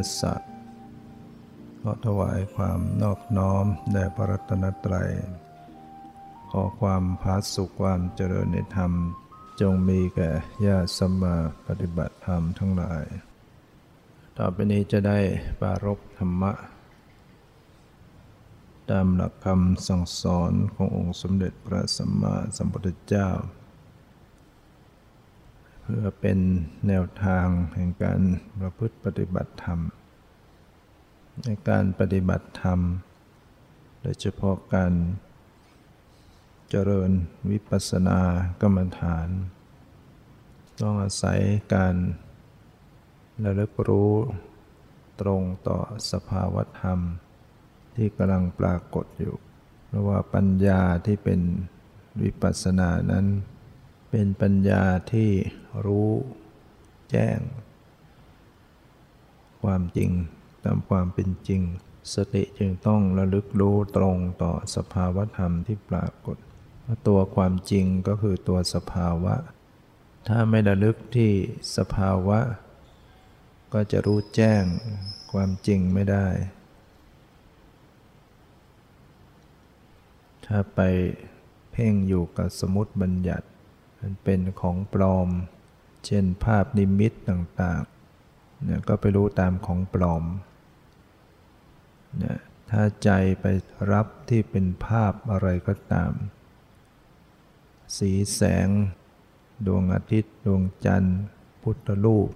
[0.00, 0.42] มาถุรัตนตยสัต
[1.82, 5.10] ขอถวายความนอบน้อมแด่พระรัตนตรัย
[6.50, 8.92] ขอความพาสุขความเจริญในธรรม
[9.60, 10.30] จงมีแก่
[10.66, 11.36] ญาติสมมา
[11.66, 13.04] ปฏิบัติธรรมทั้งหลาย
[14.38, 15.18] ต่อไปนี้จะได้
[15.60, 16.52] ปารบธรรมะ
[18.90, 23.28] ตามหลักคำสั่งสอนขององค์สมเด็จพระสัมมาสัมพุทธเจ้า
[25.94, 26.38] พื่อเป็น
[26.88, 28.20] แนวทางแห่งการ
[28.60, 29.80] ประพฤติปฏิบัติธรรม
[31.44, 32.80] ในการปฏิบัติธรรม
[34.02, 34.92] โดยเฉพาะการ
[36.70, 37.10] เจริญ
[37.50, 38.20] วิปัสสนา
[38.62, 39.28] กรรมฐาน
[40.80, 41.40] ต้องอาศัย
[41.74, 41.94] การ
[43.44, 44.12] ระลึกรู้
[45.20, 45.78] ตรงต่อ
[46.10, 46.98] สภาวธรรม
[47.96, 49.36] ที่กำลังปรากฏอยู่
[49.86, 51.40] เพราะว่าปัญญาที่เป็น
[52.22, 53.26] วิปัสสนานั้น
[54.10, 55.30] เป็นปัญญาที่
[55.86, 56.10] รู้
[57.10, 57.38] แจ้ง
[59.62, 60.10] ความจริง
[60.64, 61.62] ตามความเป็นจริง
[62.14, 66.36] สติจึงต้องระลึกรู้ตรงต่อสภาวธรรมที่ปรากฏ
[67.06, 69.34] ตัวความจริงก็คือตัวสภาวะ
[70.28, 71.32] ถ้าไม่ระลึกที่
[71.76, 72.38] สภาวะ
[73.72, 74.62] ก็จะรู้แจ้ง
[75.32, 76.28] ความจริงไม่ได้
[80.46, 80.80] ถ้าไป
[81.72, 83.46] เพ่งอยู่กับสมุติบัญญัติ
[84.00, 85.28] มันเป็นของปลอม
[86.06, 90.24] เช่นภาพนิมิตต่างๆเนี่ยก็ไปรู้ตามของปลอม
[92.18, 92.38] เนี่ย
[92.70, 93.46] ถ้าใจไป
[93.92, 96.12] รับที่เป็นภาพอะไรก็ตาม
[97.96, 98.68] สีแสง
[99.66, 101.20] ดวงอาทิตย์ ดวงจันทร์
[101.62, 102.30] พุทธรูป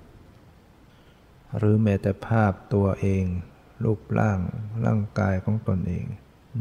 [1.56, 3.24] หรือแม้แต่ภาพตัวเอง
[3.84, 4.38] รูปร่าง
[4.84, 6.04] ร่างกายของตนเอง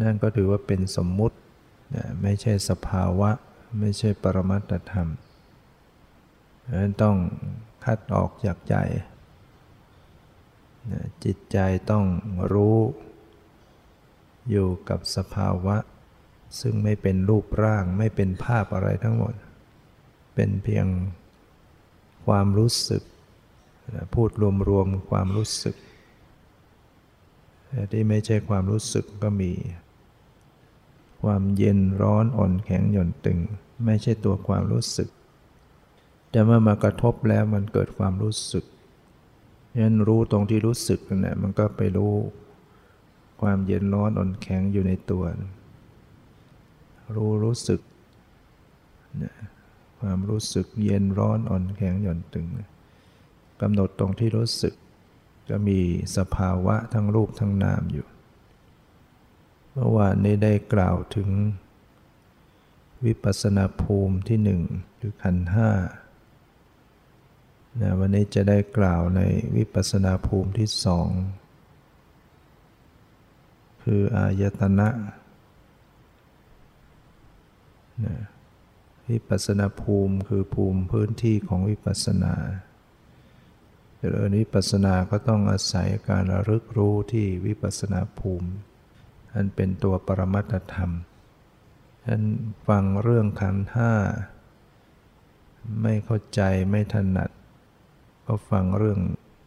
[0.01, 1.37] นั่นก็ถือว่าเป็นสมมุติ
[2.21, 3.31] ไม่ใช่สภาวะ
[3.79, 5.09] ไม่ใช่ปรมัตธรรม
[6.75, 7.17] นั้นต้อง
[7.83, 8.75] คัดออกจากใจ
[11.23, 11.57] จิตใจ
[11.91, 12.05] ต้อง
[12.53, 12.77] รู้
[14.49, 15.77] อยู่กับสภาวะ
[16.59, 19.33] ซึ่งไม่เป็นรูปร่างไม่เป็นภาพอะไรทั้งหมด
[20.35, 20.87] เป็นเพียง
[22.25, 23.03] ความรู้สึก
[24.13, 24.29] พูด
[24.69, 25.75] รวมๆความรู้สึก
[27.91, 29.51] ที่ไม่ใช่ความรู้สึกก็มี
[31.23, 33.39] ความเย็นร้อนอ่อนแข็งหย่อนตึง
[33.85, 35.09] ไม่ใช่ตัวความรู้สึก
[36.29, 38.65] แต่เมื่อมากระทบแล้วมันเกิดความรู้สึก
[39.79, 42.13] ยันรู้ตรงที่รู้สึกนั่นแหละมันก็ไปรู้
[43.41, 45.23] ความเย็นร้อนอ่อนแข็งอยู่ในตัว
[47.15, 47.81] รู้รู้สึก
[49.99, 52.47] ความรู้สึกเย็นร้อนอ่อนแข็งหย่อนตึง
[53.61, 54.73] กำหนดตรงที่รู้สึก
[55.49, 55.79] ก็มี
[56.17, 58.05] สภาวะทั้งรูปทั้งนามอยู่
[59.75, 61.29] เมื่อวานนี้ได้กล่าวถึง
[63.05, 64.61] วิปัสนาภูมิที่หนึ่ง
[64.99, 65.69] คือขันห้า
[67.99, 69.21] วันนี้จะได้กล่าวใน
[69.55, 71.09] วิปัสนาภูมิที่สอง
[73.83, 74.89] คืออายตนะ
[78.05, 78.15] นะ
[79.09, 82.33] วิปัสนาภูมิคือภูมิพื้นที่ของวิปัสนา
[83.97, 88.49] เจริญวิปัสนาก็ต้องอาศัยการระลึกรู้ที่วิปัสนาภูมิ
[89.35, 90.91] อันเป็นตัวปรมัตธรรม
[92.05, 92.21] ฉัน
[92.67, 93.93] ฟังเรื่องขันห้า
[95.81, 97.29] ไม่เข้าใจไม่ถนัด
[98.25, 98.99] ก็ฟังเรื่อง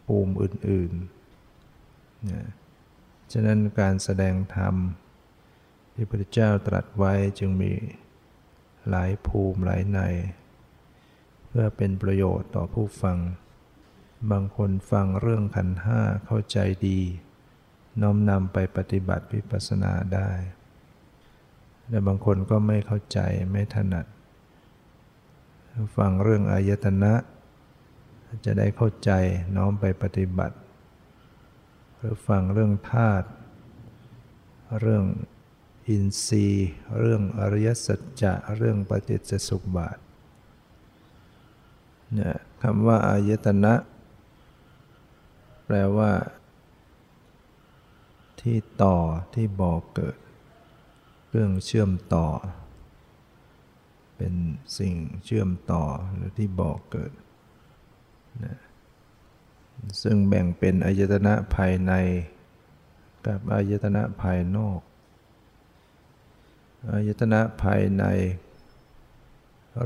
[0.05, 2.47] ภูมิอื่นๆนะ
[3.31, 4.75] ฉะนั้นการแสดงธรรม
[5.93, 7.71] ที่พระเจ้าตรัสไว้จึงมี
[8.89, 9.99] หลายภูมิหลายใน
[11.47, 13.17] เพื่อเป็นประโยชน์ต่อผู้ฟัง
[14.31, 16.99] บางคนฟังเรื่องขันห้าเข้าใจดี
[18.01, 20.31] น้อมนำไปปฏิบัติวิปัสสนาได้
[21.89, 23.19] แต่บางคนก็ไม่เข้าใจ
[23.51, 24.05] ไม่ถนัด
[25.97, 27.13] ฟังเรื่องอายตนะ
[28.45, 29.11] จะได้เข้าใจ
[29.55, 30.57] น้อมไปปฏิบัติ
[31.95, 33.27] หรือฟังเรื่องธาตุ
[34.81, 35.05] เรื่อง
[35.87, 39.97] อินทรีย์ เรื่องอริยสัจจะเรื่องปฏิจจสุบาท
[42.13, 43.73] เนี่ยคำว่าอายตนะ
[45.65, 46.11] แปลว่า
[48.41, 48.97] ที่ต่อ
[49.33, 50.17] ที่บ่อเกิด
[51.27, 52.27] เครื่องเชื่อมต่อ
[54.17, 54.33] เป็น
[54.77, 54.95] สิ่ง
[55.25, 55.83] เชื่อมต่อ
[56.15, 57.11] หรือที่บ่อเกิด
[58.45, 58.57] นะ
[60.03, 61.93] ซึ่งแบ่งเป็นอายตนะภายใน
[63.25, 64.79] กับอายตนะภายนอก
[66.91, 68.03] อายตนะภายใน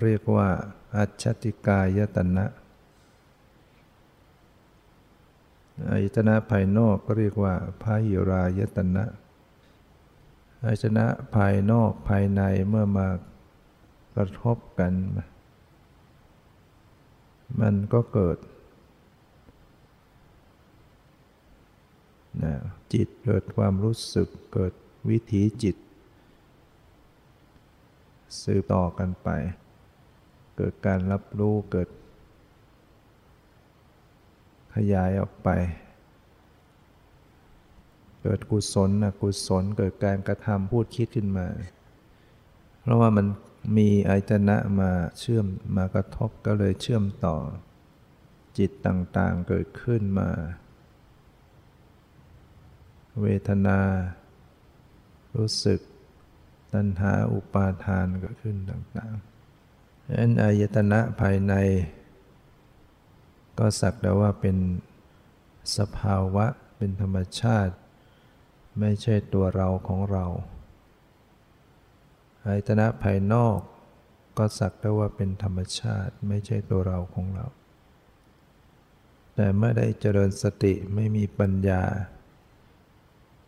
[0.01, 0.50] เรียกว่า
[0.98, 2.45] อัจฉติกายตนะ
[5.90, 9.04] อายตนะภายนอกก็เรียกว่าพาหิรายตนะ
[10.66, 13.08] อายตนะภายนอกภายในเมื่อมา
[14.16, 14.94] กระทบกัน
[17.60, 18.38] มันก็เกิด
[22.44, 22.54] นะ
[22.94, 24.74] จิตเกิดความรู้สึกเกิด
[25.10, 25.76] วิถีจิต
[28.44, 29.30] สืบต่อกันไป
[30.58, 31.90] เกิดการรับรู้เกิด
[34.76, 35.50] ขยายออกไป
[38.22, 41.48] เกิดกุศลนะกุศลเกิดการกระทำพูดคิดขึ้นมา
[42.82, 43.26] เพราะว่ามัน
[43.78, 45.46] มีอายตนะมาเชื่อม
[45.76, 47.38] มากระทบก็เลยเชื่อมต่อ
[48.58, 50.30] จิตต่างๆเกิดขึ้นมา
[53.22, 53.80] เวทนา
[55.36, 55.80] รู้สึก
[56.74, 61.54] ตัณหาอุปาทานเกิดขึ้นต่างๆนั้นอายตนะภายใน
[63.63, 64.58] ก็สักแต่ว่าเป็น
[65.78, 66.46] สภาวะ
[66.78, 67.74] เป็นธรรมชาติ
[68.80, 70.25] ไม่ใช่ตัวเราของเรา
[72.46, 73.58] อายตนะภายนอก
[74.38, 77.46] ก็สักแต่ว่าเป็นธรรมชาติไม่ใช่ตัวเราของเรา
[79.36, 81.84] แต่เมื่อได้เจริญสติไม่มีปัญญา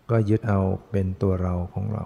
[0.10, 0.62] ก็ยึดเอา
[0.92, 2.06] เป็นตัวเราของเรา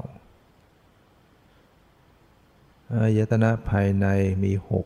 [2.94, 4.08] อายตนะภายใน
[4.44, 4.86] มีหก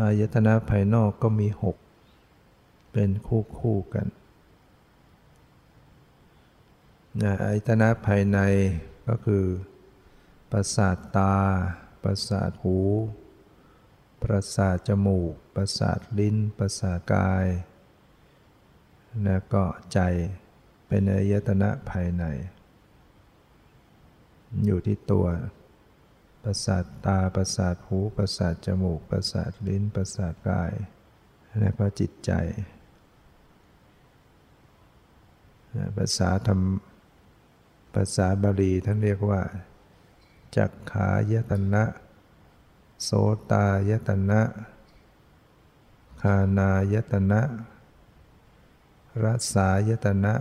[0.00, 1.76] อายตนะภายนอกก็มีหก
[2.92, 4.06] เป็นคู่คู่กัน
[7.44, 8.38] อายตนะภายใน
[9.08, 9.44] ก็คือ
[10.52, 11.34] ประสาทตา
[12.02, 12.78] ประสาทหู
[14.22, 17.46] ประสาทจมูก ประสาทลิ้น ประสาทกาย
[19.24, 20.00] แล้วก็ใจ
[20.88, 22.24] เป็นอายตนะภายใน
[24.64, 25.26] อยู่ที่ตัว
[26.44, 30.72] ประสาทตา ประสาทหู ประสาทจมูก ประสาทลิ้น ประสาทกาย
[31.60, 32.32] แล้วก็จิตใจ
[35.96, 36.60] ภาษาธรรม
[37.94, 39.40] ภาษาบาลีท่านเรียกว่า
[40.56, 41.84] จักขายตนะ
[43.02, 43.10] โส
[43.52, 44.40] ตายตนะ
[46.22, 47.40] คานายตนะ
[49.22, 49.24] ร
[49.54, 50.34] สายตนะ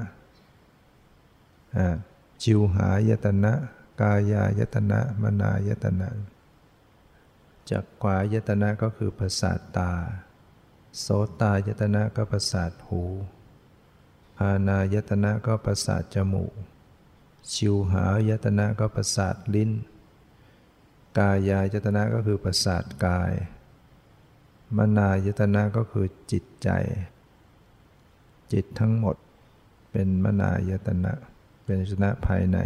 [2.44, 3.54] จิวหายตนะ
[4.02, 6.10] กายายตนะ มนายตนะ
[7.70, 9.92] จักขายตนะก็คือประสาทตา
[11.00, 11.08] โส
[11.42, 16.54] ตายตนะก็ประสาทหูานายตนะก็ประสาทจมูก
[17.54, 19.72] ชิวหายตนะก็ประสาทลิ้น
[21.18, 23.34] กายายตนะก็คือประสาทกาย
[24.78, 26.70] มนายตนะก็คือจิตใจ
[28.52, 29.16] จิตทั้งหมด
[29.92, 31.14] เป็นมนายตนะ
[31.64, 32.58] เป็นชนะภายใน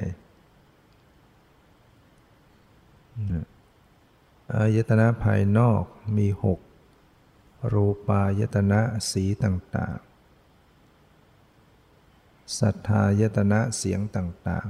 [4.54, 5.83] อายตนะภายนอก
[6.18, 6.60] มีหก
[7.74, 8.81] รูปายตนะ
[9.12, 10.14] สีต่างๆ
[12.59, 14.68] สัทธายตนะเสียงต่าง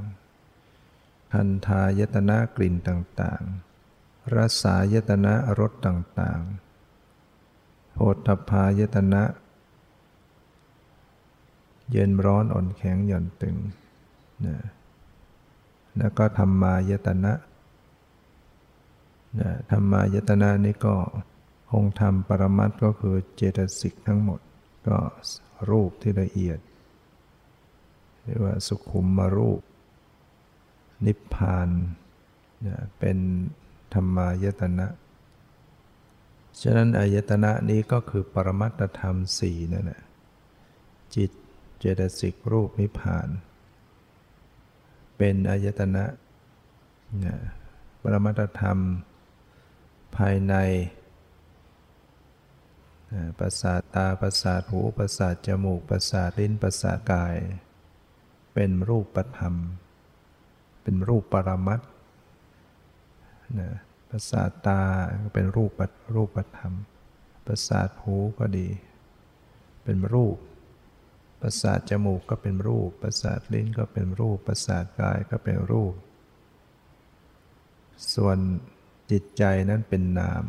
[0.65, 9.23] ๆ คันทายตนะกลิ่นต่างๆ รสายตนะรสต่างๆโพธพายตนะ
[11.91, 13.55] เย็นร้อนอ่อนแข็งหย่อนตึง
[14.45, 14.55] นะ
[15.97, 17.33] แล้วก็ธรรมายตนะ
[19.39, 20.95] นะธรรมายตนะนี่ก็
[21.71, 24.39] คงธรรมปรมัตก็คือเจตสิกทั้งหมด
[24.87, 24.97] ก็
[25.69, 26.59] รูปที่ละเอียด
[28.25, 29.61] เรียกว่าสุขุมมารูป
[31.05, 31.69] นิพพาน
[32.67, 33.17] นะเป็น
[33.93, 34.87] ธรรมายตนะ
[36.61, 40.01] ฉะนั้นอายตนะนี้ก็คือปรมัตธรรมสี่นั่นแหละ
[41.15, 41.31] จิต
[41.79, 43.27] เจตสิกรูปนิพพาน
[45.17, 46.05] เป็นอายตนะ
[47.25, 47.35] นะ
[48.01, 48.79] ปรมัตธรรม
[50.15, 50.55] ภายใน
[53.39, 57.35] ประสาทตาประสาทหูประสาทจมูกประสาทลิ้นประสาทกาย
[58.55, 59.55] เป็นรูปธรรม
[60.83, 61.81] เป็นรูปปรมัต
[63.59, 63.69] นะ
[64.09, 64.81] ประสาทตา
[65.23, 65.71] ก็เป็นรูป
[66.15, 66.73] รูปธรรม
[67.45, 68.67] ประสาทหูก็ดี
[69.83, 70.37] เป็นรูป
[71.41, 75.93] ประสาทจมูกก็เป็นรูป ประสาทลิ้นก็เป็นรูป ประสาทกายก็เป็นรูป
[78.13, 78.37] ส่วน
[79.11, 80.43] จิตใจนั้นเป็นนาม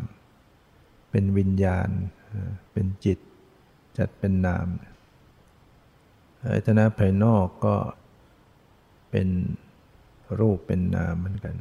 [1.11, 1.89] เป็นวิญญาณ
[2.73, 3.19] เป็นจิต
[3.99, 4.67] จัดเป็นนาม
[6.49, 7.77] อายตนะภายนอกก็
[9.11, 9.29] เป็น
[10.41, 11.57] รูปเป็นนามเหมือนกัน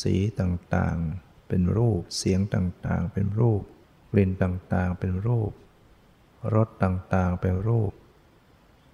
[0.00, 3.62] สีต่างๆ เป็นรูป เสียงต่างๆ เป็นรูป
[4.10, 5.52] กลิ่นต่างๆ เป็นรูป
[6.54, 7.92] รสต่างๆ เป็นรูป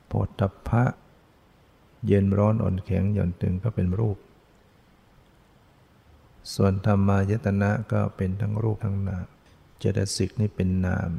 [0.07, 0.85] โผฏฐัพพะ
[2.07, 4.19] เย็นร้อนอ่อนแข็งหย่อนตึงก็เป็นรูป
[6.55, 9.27] ส่วนธรรมายตนะก็เป็นทั้งรูปทั้งนาม
[9.79, 11.11] เจตสิกนี่เป็นนาม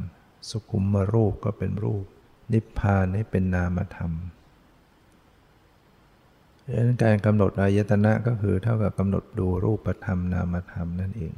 [0.50, 2.06] สุขุมมารูปก็เป็นรูป
[2.54, 4.12] นิพพานนี่เป็นนามธรรม
[6.66, 11.34] ดังนั้นการกำหนดอายตนะก็คือเท่ากับกำหนดดูรูปธรรมนามธรรมนั่นเอง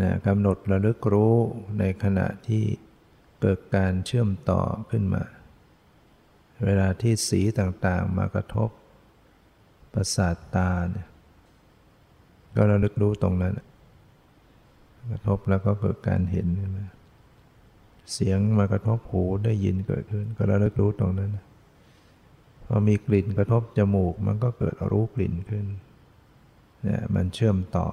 [0.00, 1.34] นะกำหนดระลึกรู้
[1.78, 2.64] ในขณะที่
[3.40, 5.22] เกิดการเชื่อมต่อขึ้นมา
[6.64, 8.70] เวลาที่สีต่างๆมากระทบ
[9.92, 11.08] ประสาทตาเนี่ย
[12.56, 13.54] ก็ระลึกรู้ตรงนั้น
[15.10, 16.86] กระทบแล้วก็เกิดการเห็นขึ้นมา
[18.12, 21.30] เสียงมากระทบหูได้ยินเกิดขึ้น ก็ระลึกรู้ตรงนั้น
[22.66, 25.66] พอมีกลิ่นกระทบจมูก มันก็เกิดรู้กลิ่นขึ้น
[26.82, 27.88] เนี่ยมันเชื่อมต่อ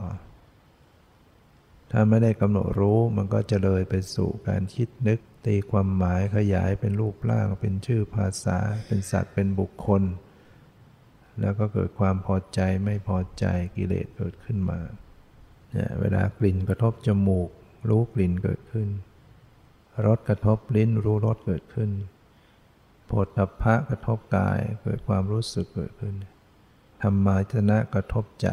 [1.92, 10.04] ถ้าไม่ได้กำหนดรู้มันก็จะเลยไปสู่การคิดนึกตีความหมายขยายเป็นรูปร่าง เป็นชื่อภาษา เป็นสัตว์เป็นบุคคล
[11.40, 13.46] แล้วก็เกิดความพอใจไม่พอใจ
[13.76, 14.80] กิเลสเกิดขึ้นมา
[15.72, 17.50] เนี่ยเวลากลิ่นกระทบจมูก
[17.90, 18.88] รู้กลิ่นเกิดขึ้น
[20.06, 21.91] รสกระทบลิ้นรู้รสเกิดขึ้น
[23.06, 26.15] โผฏฐัพพะกระทบกายเกิดความรู้สึกเกิดขึ้น
[27.01, 28.50] ธรรมาจนะกระทบใจ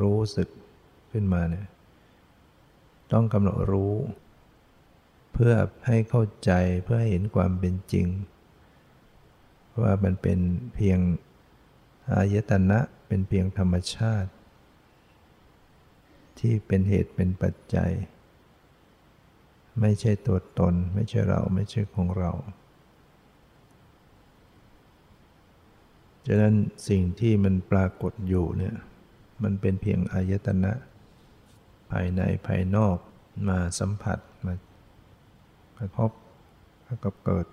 [0.00, 0.48] รู้สึก
[1.12, 1.66] ขึ้นมาเนี่ย
[3.12, 3.94] ต้องกำหนดรู้
[5.32, 5.54] เพื่อ
[5.86, 6.52] ให้เข้าใจ
[6.84, 8.06] เพื่อให้เห็นความเป็นจริง
[9.82, 10.38] ว่ามันเป็น
[10.74, 10.98] เพียง
[12.14, 14.30] อายตนะเป็นเพียงธรรมชาติ
[16.38, 17.92] ที่เป็นเหตุเป็นปัจจัย
[19.80, 22.30] ไม่ใช่ตัวตน ไม่ใช่เราไม่ใช่ของเรา
[26.26, 26.54] ฉะนั้น
[26.88, 28.76] สิ่งที่มันปรากฏอยู่เนี่ย
[29.42, 30.72] มันเป็นเพียงอายตนะ
[31.90, 32.96] ภายในภายนอก
[33.48, 34.54] มาสัมผัสมา
[35.78, 36.10] กระทบ
[36.84, 37.46] แล้วก็เกิด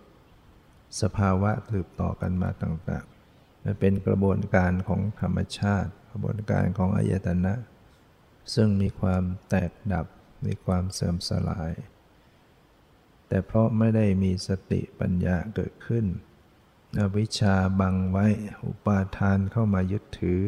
[1.02, 7.54] สภาวะสืบต่อกันมาต่างๆ มันเป็นกระบวนการของธรรมชาติ กระบวนการของอายตนะ
[8.54, 10.06] ซึ่งมีความแตกดับ
[10.46, 11.72] มีความเสื่อมสลาย
[13.30, 16.06] แต่เพราะไม่ได้มีสติปัญญาเกิดขึ้น
[17.00, 18.26] อวิชชาบังไว้
[18.66, 20.42] อุปาทานเข้ามายึดถือ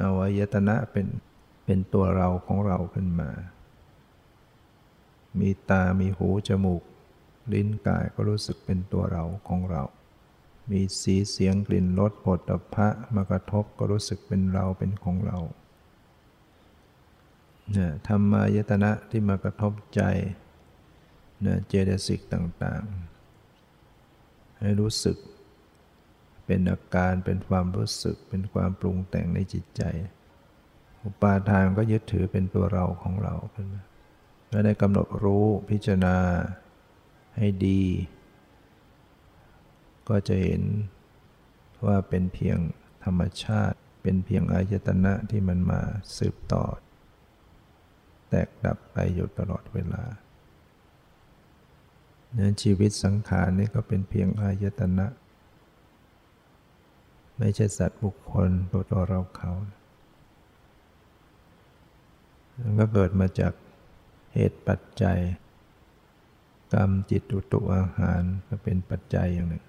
[0.00, 1.06] อวายตนะเป็น
[1.64, 3.30] เป็นตัวเราของเราขึ้นมา
[5.40, 6.82] มีตา มีหู จมูก
[7.52, 9.82] ลิ้น กายก็รู้สึกเป็นตัวเราของเรา
[10.70, 15.38] มีสีเสียงกลิ่นรสผดพระมากระทบก็รู้สึกเป็นเราเป็นของเรา
[17.72, 20.02] เนี่ยธรรมายตนะที่มากระทบใจ
[21.44, 25.16] นะเจตสิกต่างๆ ให้รู้สึก
[26.46, 29.82] เป็นอาการเป็นความรู้สึกเป็นความปรุงแต่งในจิตใจ
[31.02, 33.82] อุปาทานก็ยึดถือเป็นตัวเราของเราขึ้นมา
[34.50, 36.16] แล้วได้กำหนดรู้พิจารณา
[37.36, 37.82] ให้ดี
[40.08, 40.62] ก็จะเห็น
[41.86, 42.58] ว่าเป็นเพียง
[43.04, 45.80] ธรรมชาติ เป็นเพียงอายตนะที่มันมา
[46.18, 46.64] สืบต่อ
[48.28, 50.02] แตกดับไปอยู่ตลอดเวลา
[52.36, 55.06] นั้นชีวิตสังขารนี่ก็เป็นเพียงอายตนะ
[57.38, 59.52] ไม่ใช่สัตว์บุคคลตัวตัวเราเขา
[62.60, 63.52] มันก็เกิดมาจาก
[64.34, 65.18] เหตุปัจจัย
[66.74, 69.64] กรรมจิตอุตุอาหารก็เป็นปัจจัยอย่างหนึ่ง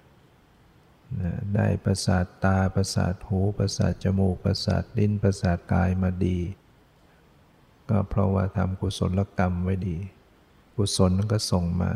[1.54, 6.38] ได้ประสาทตาประสาทหูประสาทจมูกประสาทลิ้นประสาทกายมาดี
[7.88, 9.96] ก็เพราะว่าทำกุศลกรรมไว้ดี
[10.76, 11.92] กุศลก็ส่งมา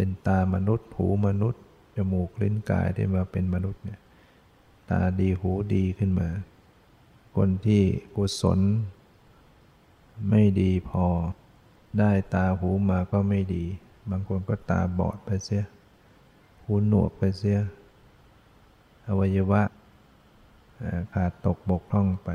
[0.00, 1.62] เป็นตามนุษย์ หูมนุษย์
[1.96, 4.00] จมูกลิ้นกายได้มาเป็นมนุษย์เนี่ย
[4.90, 6.28] ตาดีหูดีขึ้นมา
[7.36, 7.82] คนที่
[8.16, 8.60] กุศล
[10.30, 11.06] ไม่ดีพอ
[11.98, 13.64] ได้ตาหูมาก็ไม่ดี
[14.10, 15.64] บางคนก็ตาบอดไปเสีย
[16.62, 17.58] หูหนวกไปเสีย
[19.06, 19.62] อวัยวะ
[21.12, 22.30] ขาดตกบกพร่องไป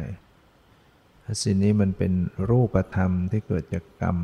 [1.42, 2.14] สิ่งนี้มันเป็น
[2.50, 4.18] รูปธรรมที่เกิดจากกรรม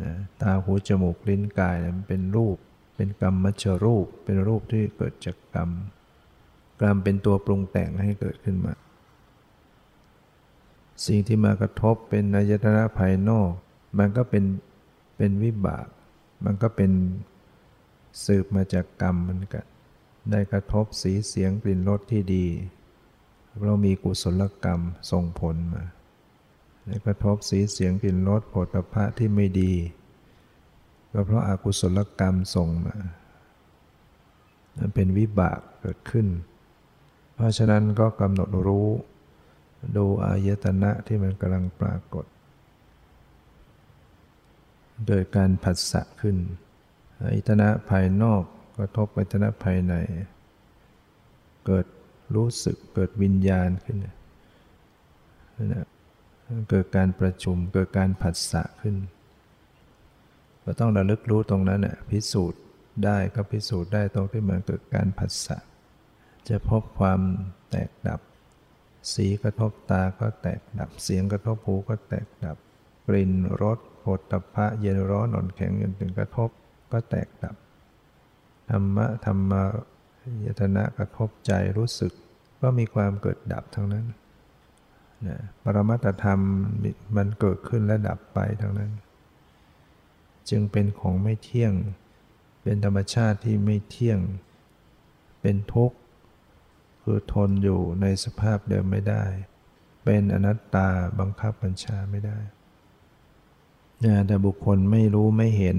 [0.00, 2.56] นะตาหูจมูกลิ้นกายมันเป็นรูป
[2.96, 5.70] เป็นกรรมมัชรูป เป็นรูปที่เกิดจากกรรม
[6.80, 8.74] กรรมเป็นตัวปรุงแต่งให้เกิดขึ้นมา
[11.06, 13.50] สิ่งที่มากระทบเป็นนายตนะภายนอก
[13.98, 14.44] มันก็เป็น
[15.16, 15.86] เป็นวิบาก
[16.44, 16.92] มันก็เป็น
[18.24, 19.64] สืบมาจากกรรมเหมือนกัน
[20.30, 22.46] ได้กระทบสีเสียงกลิ่นรสที่ดี
[23.62, 24.80] เรามีกุศลกรรม
[25.10, 25.84] ส่งผลมา
[27.06, 29.72] กระทบสีเสียงกลิ่นรสผลพระที่ไม่ดี
[31.12, 32.96] ก็เพราะอากุศลกรรมส่งมา
[34.78, 36.26] มันเป็นวิบากเกิดขึ้น
[37.34, 38.88] เพราะฉะนั้นก็กำหนดรู้
[39.96, 42.26] ดูอายตนะที่มันกำลังปรากฏ
[45.06, 46.36] โดยการผัสสะขึ้น
[47.22, 48.42] อายตนะภายนอก
[48.78, 49.94] กระทบอายตนะภายใน
[51.66, 51.86] เกิด
[52.34, 53.96] รู้สึกเกิดวิญญาณขึ้น
[55.56, 55.86] นั่นแหละ
[56.70, 58.96] เกิดการประชุมเกิดการผัสสะขึ้น
[60.64, 62.60] ก็ต้องระลึกรู้ตรงนั้นน่ะพิสูจน์
[63.04, 65.56] ได้ก็พิสูจน์ได้ตรงที่มันเกิดการผัสสะ
[66.48, 67.20] จะพบความ
[67.70, 68.20] แตกดับ
[69.14, 72.56] สีกระทบตาก็แตกดับ เสียงกระทบหูก็แตกดับ
[73.08, 73.32] กลิ่น
[73.62, 76.50] รสโผฏฐัพพะเย็นร้อนอ่อนแข็งจนถึงกระทบ
[76.92, 77.56] ก็แตกดับ
[78.70, 79.62] ธรรมะธรรมา
[80.44, 82.12] ยตนะกระทบใจรู้สึก
[82.62, 84.06] ก็มีความเกิดดับทั้งนั้น
[85.28, 86.40] นะปรมัตธรรม
[87.16, 88.92] มันเกิดขึ้นและดับไปทั้งนั้น
[90.50, 91.72] จึงเป็นของไม่เที่ยง
[92.62, 94.18] เป็นธรรมชาติที่ไม่เที่ยง
[95.40, 95.96] เป็นทุกข์
[97.02, 99.24] คือทนอยู่ในสภาพเดิมไม่ได้
[100.04, 100.88] เป็นอนัตตา
[101.18, 102.38] บังคับบัญชาไม่ได้
[104.26, 105.78] แต่บุคคลไม่รู้ไม่เห็น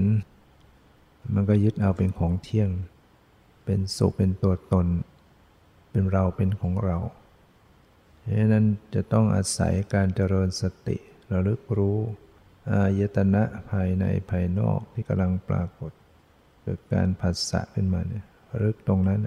[1.34, 2.70] มันก็ยึดเอาเป็นของเที่ยง
[3.64, 4.86] เป็นสุขเป็นตัวตน
[5.90, 6.96] เป็นเราเป็นของเรา
[8.24, 10.96] เพราะนั้นจะต้องอาศัยการเจริญสติ
[11.32, 11.98] ระลึกรู้
[12.72, 15.92] อายตนะภายในภายนอกที่กำลังปรากฏ
[16.62, 18.24] เกิดการผัสสะขึ้นมาเนี่ย
[18.62, 19.20] รึกตรงนั้น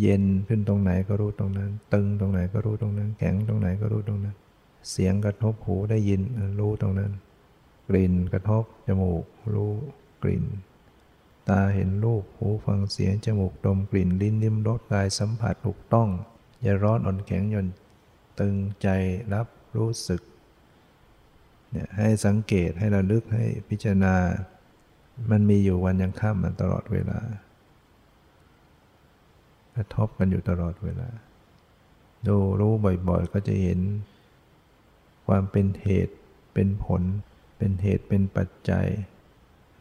[0.00, 4.36] เย็นขึ้นตรงไหนก็รู้ตรงนั้น ตึงตรงไหนก็รู้ตรงนั้น แข็งตรงไหนก็รู้ตรงนั้น
[4.90, 6.20] เสียงกระทบหูได้ยิน
[6.60, 7.12] รู้ตรงนั้น
[7.88, 9.72] กลิ่นกระทบจมูก รู้
[10.22, 10.44] กลิ่น
[11.48, 16.08] ตาเห็นรูปหูฟังเสียงจมูกดมกลิ่นลิ้นลิ้มรสกายสัมผัสถูกต้อง
[16.62, 17.66] อย่าร้อนอ่อนแข็งย่น
[18.40, 18.88] ตึงใจ
[19.34, 20.22] รับรู้สึก
[21.70, 24.14] เนี่ยให้สังเกตให้ระลึกให้พิจารณา
[25.30, 27.20] มันมีอยู่วันยังค่ำมันตลอดเวลา
[29.74, 31.08] กระทบกันอยู่ตลอดเวลา
[32.26, 32.72] ดูรู้
[33.08, 33.80] บ่อยๆ ก็จะเห็น
[35.26, 36.16] ความเป็นเหตุ
[36.54, 37.02] เป็นผล
[37.58, 38.86] เป็นเหตุเป็นปัจจัย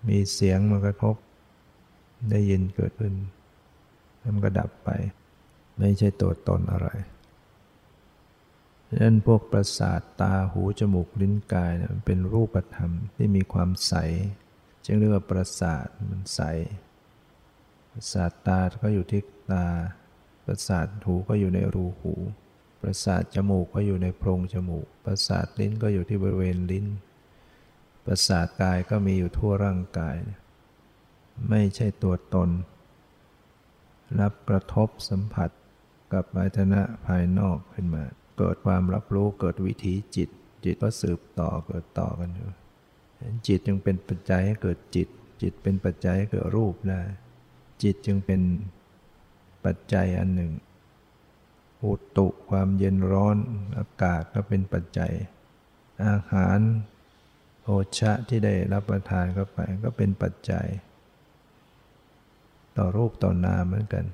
[0.08, 1.16] มีเสียงมากระทบ
[2.32, 3.14] ได้ยินเกิดขึ้น
[4.20, 4.90] แล้วมันก็ดับไป
[5.78, 6.88] ไม่ใช่ตัวตนอะไร
[9.02, 13.94] นั้นพวกประสาทตาหูจมูกลิ้นกายเนี่ยมันเป็นรูปธรรมที่มีความใส
[14.86, 16.42] จึงเรียกว่าประสาทมันใส
[17.92, 19.68] ประสาทตาก็อยู่ที่ตา
[20.46, 22.14] ประสาทหูก็อยู่ในรูหู
[22.82, 26.86] ประสาทจมูกก็อยู่ในโพรงจมูก ประสาทลิ้นก็อยู่ที่บริเวณลิ้น
[28.06, 30.16] ประสาทกายก็มีอยู่ทั่วร่างกาย
[31.50, 32.50] ไม่ใช่ตัวตน
[34.20, 35.50] รับกระทบสัมผัส
[36.14, 38.04] กับอายตนะภายนอกขึ้นมา
[38.38, 40.30] เกิดความรับรู้เกิดวิถีจิต
[40.64, 42.50] จิตก็สืบต่อเกิดต่อกันอยู่
[43.48, 45.08] จิตจึงเป็นปัจจัยให้เกิดจิต
[45.42, 47.02] จิตเป็นปัจจัยให้เกิดรูปได้
[47.84, 48.42] จิตจึงเป็น
[49.66, 50.52] ปัจจัยอันหนึ่ง
[51.84, 53.38] อุตุความเย็นร้อน
[53.78, 55.12] อากาศก็เป็นปัจจัย
[56.06, 56.60] อาหาร
[57.64, 60.66] โอชะที่ได้รับประทานเข้าไปก็เป็นปัจจัย
[62.78, 64.06] ต่อรูปต่อนามเหมือนกัน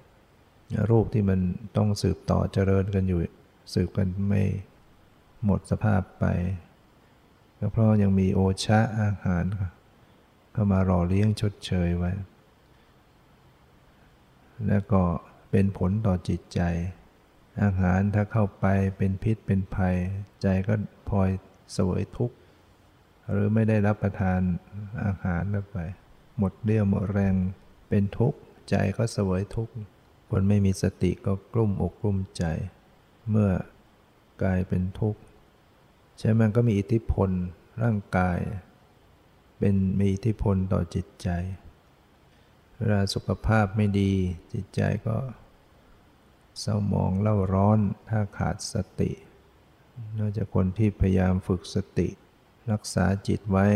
[0.89, 1.39] รูปที่มัน
[1.77, 3.19] ต้องสืบต่อเจริญกันอยู่
[3.73, 4.43] สืบกันไม่
[5.45, 6.25] หมดสภาพไป
[7.59, 9.43] ก็เพราะยังมีโอชะอาหาร
[10.53, 12.11] เข้ามาหล่อเลี้ยงชดเชยไว้
[14.67, 15.03] แล้วก็
[15.51, 16.61] เป็นผลต่อจิตใจ
[17.63, 18.65] อาหารถ้าเข้าไป
[18.97, 19.95] เป็นพิษเป็นภัย
[20.41, 20.73] ใจก็
[21.09, 21.29] พลอย
[21.77, 22.35] สวยทุกข์
[23.29, 24.39] หรือไม่ได้รับประทาน
[25.05, 25.77] อาหารแล้วไป
[26.37, 27.35] หมดเรี่ยวหมดแรง
[27.89, 29.73] เป็นทุกข์ ใจก็สวยทุกข์
[30.29, 32.43] คนไม่มีสติก็กลุ้มอกกลุ้มใจ
[33.29, 33.51] เมื่อ
[34.43, 35.21] กายเป็นทุกข์
[36.17, 37.29] ใช่มันก็มีอิทธิพล
[37.83, 38.39] ร่างกาย
[39.59, 41.29] เป็นมีอิทธิพลต่อจิตใจ
[42.77, 44.11] เวลาสุขภาพไม่ดี
[44.53, 45.17] จิตใจก็
[46.59, 49.11] เศร้าหมองเล่าร้อนถ้าขาดสติ
[50.17, 52.07] นอกจากคนที่พยายามฝึกสติ
[52.71, 53.67] รักษาจิตไว้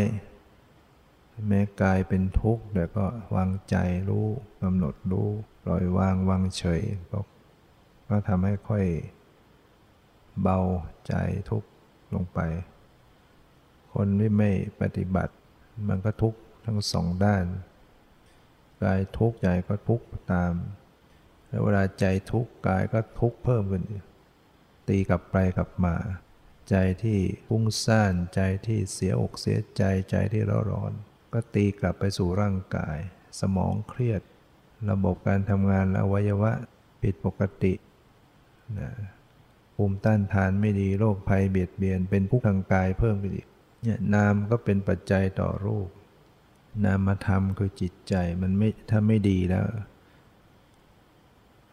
[1.48, 3.76] แม้กายเป็นทุกข์แต่ก็วางใจ
[4.08, 4.26] รู้
[4.62, 5.28] กำหนดรู้
[5.62, 7.20] ปล่อยวางวางเฉยก็
[8.08, 8.86] ก็ทำให้ค่อย
[10.42, 10.60] เบา
[11.06, 11.14] ใจ
[11.50, 11.64] ทุก
[12.14, 12.40] ลงไป
[13.94, 15.34] คนที่ไม่ปฏิบัติ
[15.88, 16.34] มันก็ทุก
[16.66, 17.44] ทั้งสองด้าน
[18.82, 20.54] กายทุกข์ใจก็ทุกข์ตาม
[21.48, 23.84] แล้วเวลาใจทุกข์กายก็ทุกข์เพิ่มขึ้น
[24.88, 25.94] ตีกลับไปกลับมา
[26.70, 30.92] ใจที่ฟุ้งซ่านใจที่เสียอกเสียใจใจที่ร้อนร้อน
[31.32, 32.98] ก็ตีกลับไปสู่ร่างกาย
[33.40, 34.22] สมองเครียด
[34.90, 36.52] ระบบการทำงานอวัยวะ
[37.02, 37.72] ผิดปกติ
[38.78, 38.90] นะ
[39.74, 43.46] ภูมิต้านทานไม่ดีโรคภัยเบียดเบียน เป็นทุกข์ทางกายเพิ่มไปอีก
[43.82, 45.88] เนี่ยนามก็เป็นปัจจัยต่อรูป
[46.84, 49.64] นามธรรมคือจิตใจมันไม่ถ้าไม่ดีแล้ว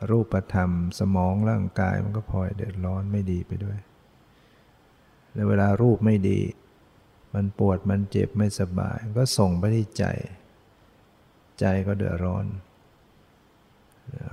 [0.10, 3.78] รูปธรรมสมองร่างกายมันก็พลอยเดือดร้อนไม่ดีไปด้วย
[5.34, 6.40] แล้วเวลารูปไม่ดี
[7.34, 10.06] มันปวดมันเจ็บไม่สบาย ก็ส่งไปที่ใจ
[11.60, 12.46] ใจก็เดือดร้อน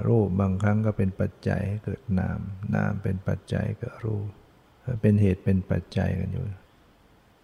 [0.07, 2.41] รูปบางครั้งก็เป็นปัจจัยให้เกิดนาม
[2.75, 4.29] นามเป็นปัจจัยเกิดรูป
[5.01, 6.45] เป็นเหตุเป็นปัจจัยกันอยู่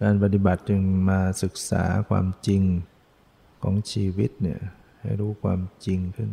[0.01, 2.61] การปฏิบัติจึงมาศึกษาความจริง
[3.63, 4.59] ของชีวิตเนี่ย
[5.01, 6.31] ให้รู้ความจริงขึ้น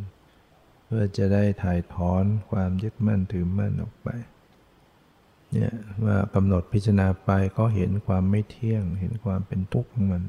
[0.87, 4.09] เพื่อจะได้ถ่ายถอนความยึดมั่นถือมั่นออกไป
[5.53, 5.73] เนี่ย
[6.05, 10.25] ว่ากำหนดพิจารณาไปก็เห็นความไม่เที่ยง เห็นความเป็นทุกข์ของมัน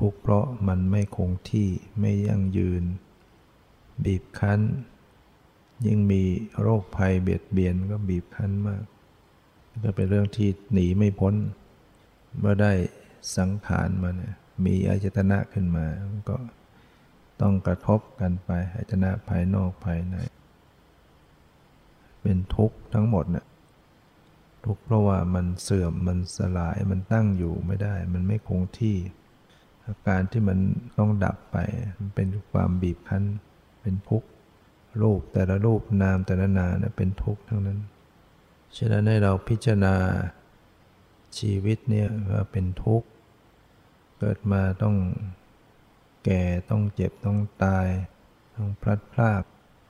[0.00, 1.68] ทุกข์เพราะมันไม่คงที่
[2.00, 2.82] ไม่ยั่งยืน
[4.04, 4.60] บีบคั้น
[5.86, 6.22] ยิ่งมี
[6.60, 8.82] โรคภัยเบียดเบียนก็บีบคั้นมาก
[9.84, 11.34] ก็เป็นเรื่องที่หนีไม่พ้น
[12.38, 12.72] เมื่อได้
[13.36, 15.86] สังขารมาเนี่ยมีอายตนะขึ้นมา
[16.28, 16.36] ก็
[17.40, 20.16] ต้องกระทบกันไปอายตนะภายนอกภายใน
[22.22, 23.46] เป็นทุกข์ทั้งหมดเนี่ย
[24.64, 28.96] ทุกข์เพราะว่ามันเสื่อมมันสลายมันตั้งอยู่ไม่ได้ มันไม่คงที่
[29.86, 30.58] อาการที่มัน
[30.98, 31.56] ต้องดับไป
[31.98, 33.24] มันเป็นความบีบคั้น
[33.82, 34.28] เป็นทุกข์
[35.02, 37.80] รูปแต่ละรูปนามแต่ละนามเป็นทุกข์ทั้งนั้น
[38.76, 39.94] ฉะนั้นให้เราพิจารณา
[41.38, 43.08] ชีวิตเนี่ยว่าเป็นทุกข์
[44.18, 44.96] เกิดมาต้อง
[46.24, 47.88] แก่ต้องเจ็บต้องตาย
[48.54, 49.42] ต้องพลัดพราก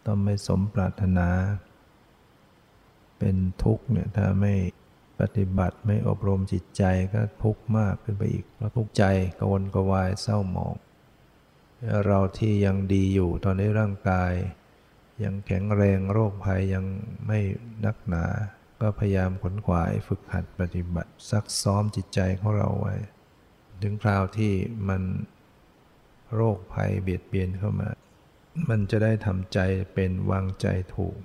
[0.07, 1.29] ต้องไม่สมปรารถนา
[3.19, 4.55] เป็นทุกข์เนี่ยถ้าไม่
[5.21, 9.05] ปฏิบัติไม่อบรมจิตใจก็ทุกข์มากขึ้นไปอีกเพราะทุกข์ใจ
[9.39, 10.75] กวนกวายเศร้าหมอง
[12.07, 14.33] เราที่ยังดีอยู่ตอนนี้ร่างกาย
[15.25, 16.85] ยังแข็งแรงโรคภัยยัง
[17.27, 17.41] ไม่
[17.85, 18.25] นักหนา
[18.81, 22.95] ก็พยายามขนขวายฝึกหัดปฏิบัติซักซ้อมจิตใจของเราไว้
[23.83, 24.53] ถึงคราวที่
[24.89, 25.03] มัน
[26.35, 27.89] โรคภัยเบียดเบียนเข้ามา
[28.69, 29.59] มันจะได้ทำใจ
[29.95, 31.17] เป็นวางใจถูก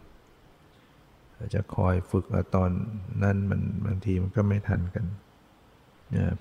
[1.54, 2.72] จะคอยฝึกตอน
[3.24, 5.06] นั้นมันบางทีมันก็ไม่ทันกัน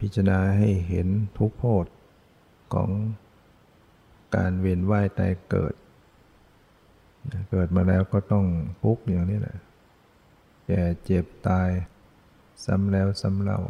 [0.01, 1.85] พิจารณาให้เห็นทุกโทษ
[2.75, 2.91] ของ
[4.35, 5.75] การเวียนว่ายตายเกิด
[7.51, 8.47] เกิดมาแล้วก็ต้อง
[8.83, 9.59] ทุกข์อย่างนี้แหละ
[10.67, 11.69] แก่เจ็บตาย
[12.65, 13.61] ซ้ำแล้วซ้ำเล่า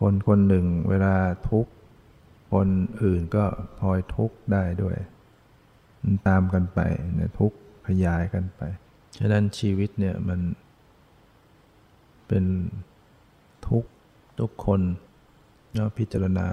[0.00, 1.14] คนคนหนึ่งเวลา
[1.50, 1.72] ทุกข์
[2.52, 2.68] คน
[3.02, 3.44] อื่นก็
[3.78, 4.96] พลอยทุกข์ได้ด้วย
[6.02, 6.80] มันตามกันไป
[7.14, 8.60] เนี่ยทุกข์ขยายกันไป
[9.18, 10.40] ฉะนั้นชีวิตเนี่ยมัน
[12.28, 12.44] เป็น
[13.68, 13.90] ทุกข์
[14.40, 14.80] ทุกคน
[15.74, 16.46] เนาะพิจารณา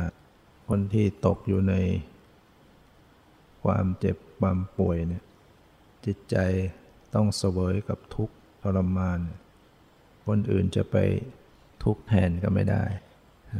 [0.67, 1.73] คนที่ตกอยู่ใน
[3.63, 5.23] ความเจ็บความป่วยเนี่ย
[6.05, 6.37] จิตใจ
[7.15, 9.19] ต้องเสวยกับทุกข์ทรมาน
[10.27, 10.95] คนอื่นจะไป
[11.83, 12.83] ทุกข์แทนก็ไม่ได้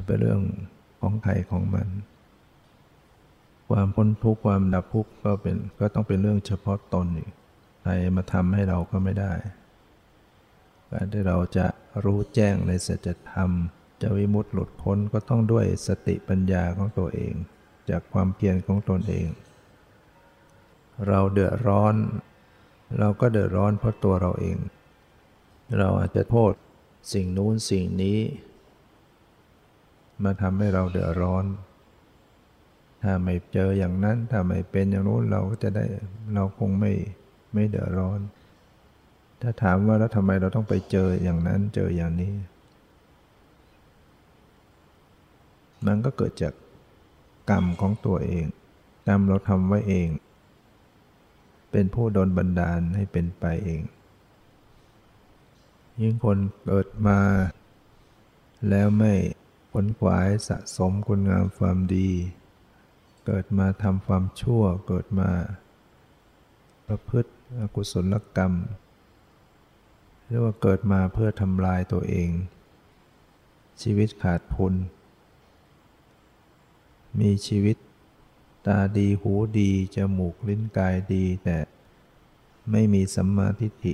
[0.06, 0.42] เป็นเรื่อง
[1.02, 1.88] ของใครของมัน
[3.70, 7.32] ความพ้นทุกข์ความดับทุกข์ก็เป็นก็ต้องเป็นเรื่องเฉพาะตนอีก
[7.82, 9.34] ใครมาทำให้เราก็ไม่ได้
[10.92, 11.68] การที่เราจะ
[12.04, 13.52] รู้แจ้งในสัจธรรม
[14.02, 17.34] จะวิมุตติหลุดพ้นก็ต้องด้วยสติปัญญาของตัวเอง
[17.90, 19.28] จากความเพียรของตนเอง
[21.08, 21.96] เราเดือดร้อน
[23.00, 24.58] เราก็เดือดร้อนเพราะตัวเราเอง
[25.78, 26.52] เราอาจจะโทษ
[27.14, 28.20] สิ่งนู้นสิ่งนี้
[30.24, 31.46] มาทำให้เราเดือดร้อน
[33.04, 35.86] ถ้าไม่เจออย่างนั้น ถ้าไม่เป็นอย่างนู้นเราก็จะได้
[36.34, 36.94] เราคงไม่
[37.54, 38.20] ไม่เดือดร้อน
[39.42, 42.34] ถ้าถามว่าแล้วทำไมเราต้องไปเจออย่างนั้นเจออย่างนี้
[45.86, 46.54] มันก็เกิดจาก
[47.50, 48.46] กรรมของตัวเอง
[49.08, 50.08] กรรมเราทำไว้เอง
[51.72, 53.82] เป็นผู้โดนบันดาลให้เป็นไปเอง
[56.02, 57.20] ยิ่งคนเกิดมา
[58.70, 59.14] แล้วไม่
[59.72, 62.10] ผลขวายสะสมคุณงามความดี
[63.26, 65.30] เกิดมาทำความชั่วเกิดมา
[66.88, 68.54] ประพฤติอกุศลกรรม
[70.28, 72.30] เรียกว่าเกิดมาเพื่อทำลายตัวเอง
[73.82, 74.74] ชีวิตขาดทุน
[77.20, 77.78] มีชีวิต
[78.68, 81.58] ตาดีหูดี จมูกลิ้นกายดี แต่
[82.72, 83.94] ไม่มีสัมมาทิฏฐิ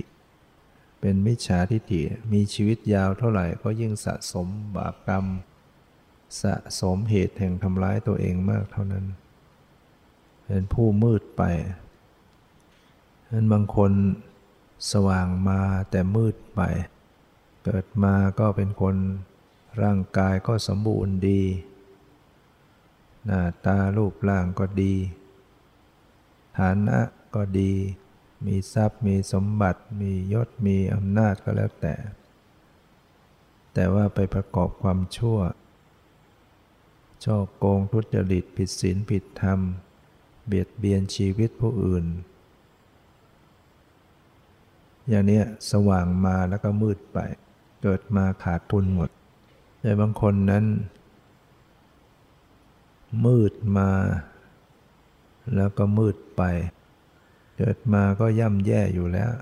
[1.00, 5.24] เป็นมิจฉาทิฏฐิมีชีวิตยาวเท่าไหร่ก็ยิ่งสะสมบาปกรรม
[6.42, 9.04] สะสมเหตุแห่งทำร้ายตัวเองมากเท่านั้น
[10.46, 11.42] เป็นผู้มืดไป
[13.32, 13.92] นั้นบางคน
[14.92, 15.60] สว่างมา
[15.90, 16.60] แต่มืดไป
[17.64, 18.96] เกิดมาก็เป็นคน
[19.82, 21.40] ร่างกายก็สมบูรณ์ดี
[23.26, 24.94] หน้าตารูปร่างก็ดี
[26.58, 26.98] ฐานะ
[27.34, 27.72] ก็ดี
[28.46, 31.94] มีทรัพย์มีสมบัติ มียศมีอำนาจก็แล้วแต่
[33.74, 35.38] แต่ว่าไปประกอบความชั่ว
[37.24, 39.60] ช่อโกงทุจริตผิดศีลผิดธรรม
[40.46, 42.04] เบียดเบียนชีวิตผู้อื่น
[45.08, 47.18] อย่างนี้สว่างมาแล้วก็มืดไป
[47.82, 49.10] เกิดมาขาดทุนหมด
[49.80, 50.64] แต่บางคนนั้น
[53.24, 53.90] มืดมา
[55.54, 56.42] แล้วก็มืดไป
[57.56, 59.32] เกิดมาก็ย่ำแย่อยู่แล้ว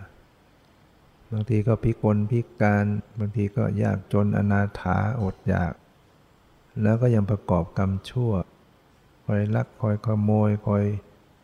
[1.32, 2.84] บางทีก็พิกลพิการ
[3.18, 5.72] บางทีก็ยากจนอนาถาอดอยาก
[6.82, 8.32] แล้วก็ยังประกอบกรรมชั่ว
[9.24, 10.84] คอยลักคอยขโมยคอย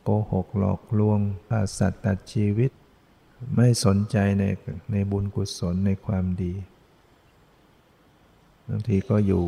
[0.02, 2.70] โกหกหลอกลวงฆ่าสัตว์ตัดชีวิต
[3.56, 4.44] ไม่สนใจใน
[4.92, 6.54] ในบุญกุศลในความดี
[8.68, 9.42] บางทีก็อยู่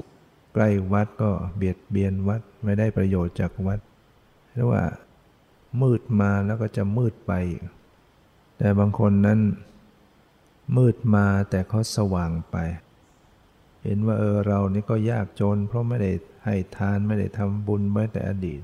[0.54, 3.80] ใกล้วัดก็เบียดเบียนวัดไม่ได้ประโยชน์จากวัด
[4.54, 4.84] เรียกว่า
[5.82, 7.32] มืดมาแล้วก็จะมืดไป
[8.58, 9.40] แต่บางคนนั้น
[10.76, 12.56] มืดมาแต่เขาสว่างไป
[13.84, 16.10] เห็นว่าเออเรานี่ก็ยากจน เพราะไม่ได้
[16.44, 18.60] ให้ทานไม่ได้ทำบุญไว้แต่อดีต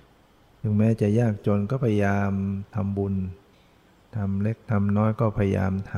[0.60, 2.30] ถึงแม้จะยากจนก็พยายาม
[2.74, 3.14] ทำบุญ
[4.16, 5.94] ทำเล็กทำน้อยก็พยายามท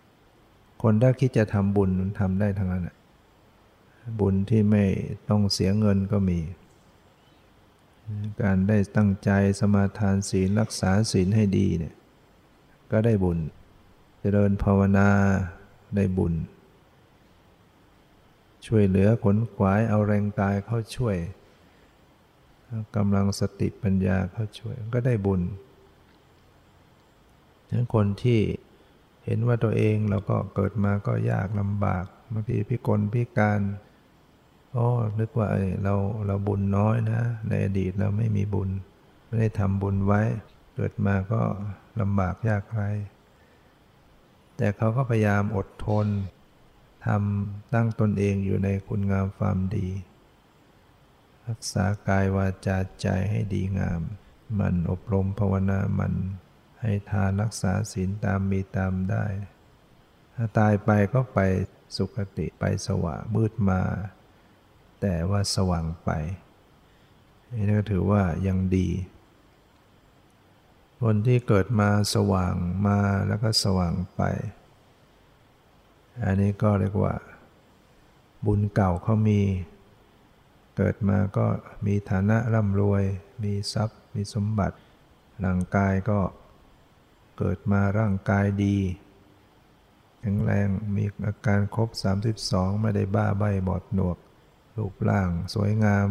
[0.00, 2.88] ำคนถ้าคิดจะทำบุญทำได้ทั้งนั้น
[4.20, 4.84] บุญที่ไม่
[5.28, 6.40] ต้องเสียเงินก็มี
[8.42, 11.94] การได้ตั้งใจสมาทานศีลรักษาศีลให้ดีเนี่ย
[12.90, 13.42] ก็ได้บุญจ
[14.20, 15.08] เจริญภาวนา
[15.96, 16.34] ได้บุญ
[18.66, 21.16] ช่วยเหลือขนขวายเอาแรงกายเข้าช่วย
[22.96, 25.42] กำลังสติปัญญาเข้าช่วยก็ได้บุญ
[27.68, 28.40] ฉะนั้นคนที่
[29.24, 33.60] เห็นว่าตัวเองเราก็เกิดมาก็ยากลำบากบางทีพิกลพิการ
[34.76, 34.86] อ๋อ
[35.18, 35.48] นึกว่า
[35.84, 35.94] เรา
[36.26, 38.70] เราบุญน้อยนะ ในอดีตเราไม่มีบุญ
[39.26, 40.20] ไม่ได้ทำบุญไว้
[40.74, 41.42] เกิดมาก็
[42.00, 42.82] ลำบากยากไร
[44.56, 46.06] แต่เขาก็พยายามอดทน
[47.06, 49.88] ทำตั้งตนเองอยู่ในคุณงามความดี
[51.48, 54.00] รักษากายวาจาใจให้ดีงาม
[54.58, 56.14] มันอบรมภาวนามัน
[56.80, 59.24] ให้ทานรักษาศีลตามมีตามได้
[60.34, 61.38] ถ้าตายไปก็ไป
[61.96, 63.82] สุคติไปสว่างมืดมา
[65.02, 66.10] แต่ว่าสว่างไป
[67.52, 68.88] นี่ก็ถือว่ายังดี
[71.02, 72.54] คนที่เกิดมาสว่าง
[72.86, 74.20] มาแล้วก็สว่างไป
[76.24, 77.14] อันนี้ก็เรียกว่า
[78.46, 79.40] บุญเก่าเขามี
[80.76, 81.46] เกิดมาก็
[81.86, 83.04] มีฐานะร่ำรวย
[83.42, 84.76] มีทรัพย์ มีสมบัติ
[85.44, 86.20] ร่างกายก็
[87.38, 88.76] เกิดมาร่างกายดี
[90.20, 91.88] แข็งแรงมีอาการครบ
[92.36, 94.18] 32 ไม่ได้บ้าใบบอดหนวก
[94.76, 96.08] รูปร่างสวยงาม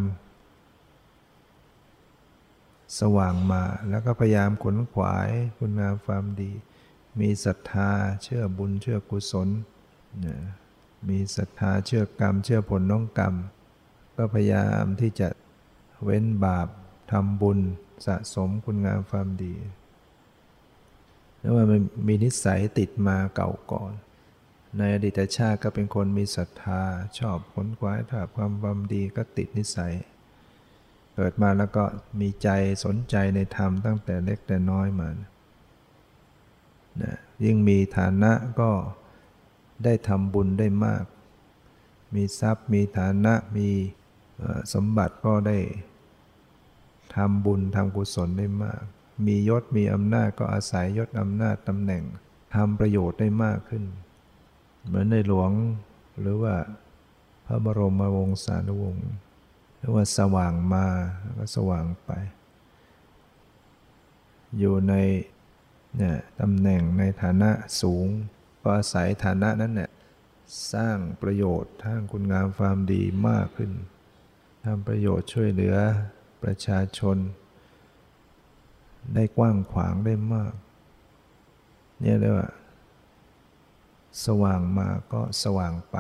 [3.00, 6.52] สว่างมาแล้วก็พยายามขนขวายคุณงามความดี
[7.19, 7.91] มีศรัทธา
[8.24, 9.50] เชื่อบุญเชื่อกุศล
[11.10, 13.36] มีศรัทธาเชื่อกรรม เชื่อผลน้องกรรม
[14.15, 15.30] ก็พยายามที่จะ
[16.04, 16.67] เว้นบาป
[17.12, 17.60] ทำบุญ
[18.06, 19.54] สะสมคุณงามความดี
[21.39, 23.91] แล้วมันมีนิสัยติดมาเก่าก่อน
[24.78, 26.82] ในอดีตชาติก็เป็นคนมีศรัทธา
[27.20, 29.94] ชอบผลขวายถ้าความความดีก็ติดนิสัย
[31.16, 31.84] เกิดมาแล้วก็
[32.20, 32.50] มีใจ
[32.86, 35.10] สนใจในธรรมตั้งแต่เล็กแต่น้อยมา
[37.02, 38.72] นะยิ่งมีฐานะก็
[39.84, 41.04] ได้ทำบุญได้มาก
[42.16, 43.70] มีทรัพย์มีฐานะมี
[44.74, 45.58] สมบัติก็ได้
[47.16, 48.82] ทำบุญทำกุศลได้มาก
[49.26, 52.04] มียศมีอำนาจก็อาศัยยศอำนาจตำแหน่ง
[52.56, 53.84] ทำประโยชน์ได้มากขึ้น
[54.86, 55.52] เหมือนในหลวง
[56.20, 56.56] หรือว่า
[57.46, 59.10] พระบรมวงศานุวงศ์
[59.78, 60.86] เรียกว่าสว่างมา
[61.22, 62.12] แล้วก็สว่างไป
[64.58, 64.94] อยู่ใน
[65.98, 68.08] เนี่ยตำแหน่งในฐานะสูง
[68.62, 69.91] ก็อาศัยฐานะนั้นเนี่ย
[70.74, 73.72] สร้างประโยชน์ทางคุณงามความดีมากขึ้น
[74.63, 75.76] ทำประโยชน์ช่วยเหลือ
[76.44, 77.17] ประชาชน
[79.15, 80.54] ได้กว้างขวางได้มาก
[82.02, 82.50] เนี่ยเรียกว่า
[84.26, 85.97] สว่างมาก็สว่างไป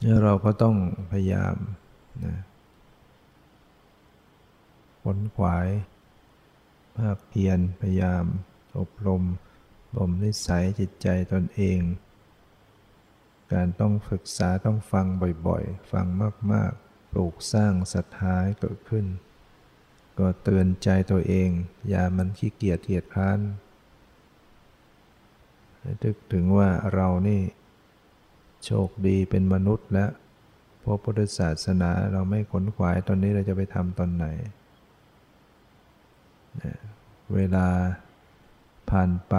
[0.00, 0.76] เนี่ยเราก็ต้อง
[1.10, 1.56] พยายาม
[2.24, 2.36] นะ
[5.02, 5.68] ขนขวาย
[6.96, 8.24] ภาคเพียรพยายาม
[8.78, 9.22] อบรม
[9.94, 11.80] บ่มนิสัยจิตใจตนเอง
[13.52, 15.06] การต้องฝึกษาต้องฟัง
[15.46, 16.06] บ่อยๆ ฟัง
[16.52, 19.06] มากๆ ปลูกสร้างศรัทธาให้เกิดขึ้น
[20.18, 21.50] ก็เตือนใจตัวเอง
[21.88, 23.38] อย่ามันขี้เกียจเกียจคร้าน
[26.04, 27.40] นึกถึงว่าเรานี่
[28.64, 30.10] โชคดีเป็นมนุษย์แล้ว
[30.82, 34.26] พราะพุทธศาสนาเราไม่ขนขวายตอนนี้เราจะไปทำตอนไหน
[37.34, 37.66] เวลา
[38.90, 39.34] ผ่านไป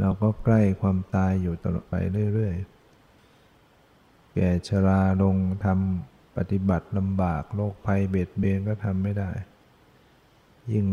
[0.00, 1.94] เราก็ใกล้ความตายอยู่ตลอดไป
[2.34, 9.30] เรื่อยๆ แก่ชราลงทำปฏิบัติลำบากโรคภัยเบียดเบียนก็ทำไม่ได้
[10.72, 10.86] ยิ่ง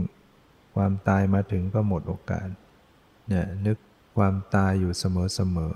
[0.75, 2.47] ความตายมาถึงก็หมดโอกาส
[3.27, 3.77] เนี่ยนึก
[4.15, 5.75] ความตายอยู่เสมอ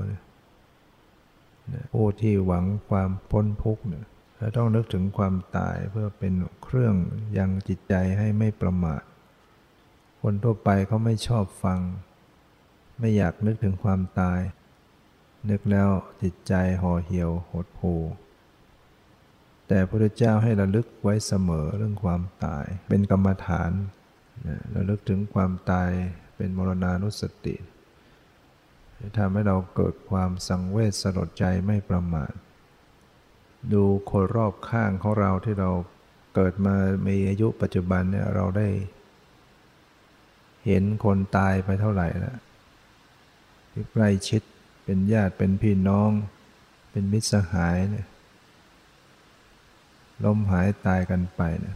[0.76, 4.06] ๆผู้ที่หวังความพ้นทุกข์เนี่ย
[4.40, 6.96] จะต้องนึกถึงความตายเพื่อเป็นเครื่อง
[7.38, 9.04] ยังจิตใจให้ไม่ประมาท
[10.22, 11.80] คนทั่วไปเขาไม่ชอบฟัง
[13.00, 14.40] ไม่อยากนึกถึงความตาย
[15.50, 15.90] นึกแล้ว
[16.24, 18.02] จิตใจห่อเหี่ยวหดหู่
[19.68, 23.72] แต่พระเจ้าให้ระลึกไว้เสมอเรื่องความตาย เป็นกรรมฐาน
[24.76, 25.90] ระลึกถึงความตาย
[26.36, 27.56] เป็นมรณานุสติ
[29.18, 32.34] ทำให้เราเกิดความสังเวชสลดใจไม่ประมาท
[33.74, 35.70] ดูคนรอบข้างของเราที่เรา
[36.36, 36.76] เกิดมา
[37.08, 38.68] มีอายุปัจจุบันเนี่ยเราได้
[40.66, 42.38] เห็นคนตายไปเท่าไหร่แล้ว
[43.72, 44.42] ที่ใกล้ชิด
[44.84, 46.12] เป็นญาติเป็นพี่น้อง
[46.92, 48.08] เป็นมิตรสหายเนี่ย
[50.24, 51.76] ล้มหายตายกันไปเนี่ย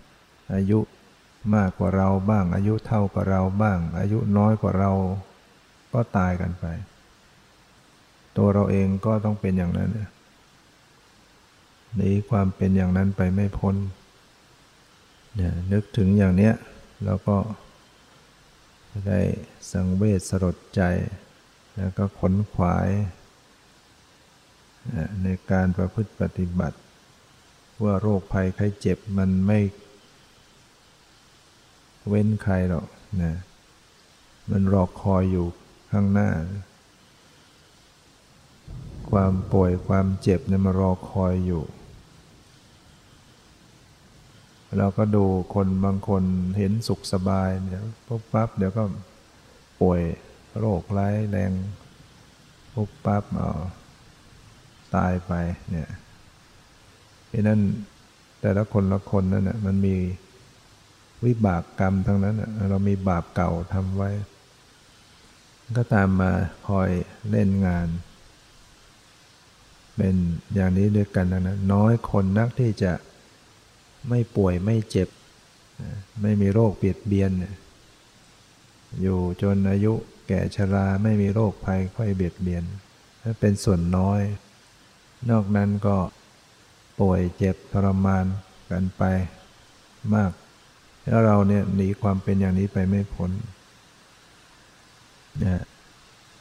[0.53, 0.79] อายุ
[1.55, 4.91] มากกว่าเราบ้าง อายุเท่ากับเราบ้าง อายุน้อยกว่าเรา
[5.93, 6.65] ก็ตายกันไป
[8.37, 9.89] ตัวเราเองก็ต้องเป็นอย่างนั้น
[11.95, 13.75] หนีความเป็นอย่างนั้นไปไม่พ้น
[15.35, 16.53] เนี่ยนึกถึงอย่างเนี้ย
[17.05, 17.37] แล้วก็
[19.07, 19.19] ได้
[19.71, 20.81] สังเวชสลดใจ
[21.77, 22.89] แล้วก็ขนขวาย
[25.23, 26.77] ในการประพฤติปฏิบัติ
[27.83, 29.59] ว่าโรคภัยไข้เจ็บมันไม่
[32.07, 32.85] เว้นใครหรอก
[33.21, 33.33] นะ
[34.51, 35.45] มันรอคอยอยู่
[35.91, 36.29] ข้างหน้า
[39.11, 41.63] ความป่วยความเจ็บเนี่ยมารอคอยอยู่
[44.77, 46.23] เราก็ดูคนบางคน
[46.57, 48.83] เห็นสุขสบายเดี๋ยวปุ๊บปั๊บเดี๋ยวก็
[49.81, 50.01] ป่วย
[50.59, 51.51] โรคร้ายแรง
[52.73, 53.51] ปุ๊บปั๊บเอา
[54.95, 55.33] ตายไป
[55.69, 55.89] เนี่ย
[57.27, 57.59] เพราะนั้น
[58.41, 59.95] แต่ละคนละคนนั่นนะมันมี
[61.25, 62.35] วิบากกรรมทั้งนั้น
[62.69, 64.09] เรามีบาปเก่าทำไว้
[65.77, 66.31] ก็ตามมา
[66.67, 66.89] คอย
[67.31, 67.87] เล่นงาน
[69.95, 70.15] เป็น
[70.53, 72.93] อย่างนี้ด้วยกันนะน้อยคนนักที่จะ
[74.09, 75.09] ไม่ป่วยไม่เจ็บ
[76.21, 77.31] ไม่มีโรคเบียดเบียน
[79.01, 79.93] อยู่จนอายุ
[80.27, 82.63] แก่ชราไม่มีโรคภัยค่อยเบียดเบียน
[83.39, 84.21] เป็นส่วนน้อย
[85.29, 85.97] นอกนั้นก็
[86.99, 88.25] ป่วยเจ็บทรมาน
[88.71, 89.03] กันไป
[90.15, 90.31] มาก
[91.05, 93.31] แล้วเราเนี่ยหนีความเป็นอย่างนี้ไปไม่พ้น
[95.43, 95.63] นะ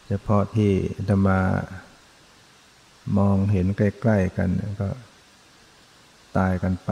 [0.06, 0.70] เฉพาะที่
[1.08, 1.40] ธรรมา
[3.18, 4.88] มองเห็นใกล้ ๆ กันก็
[6.36, 6.90] ตายกันไป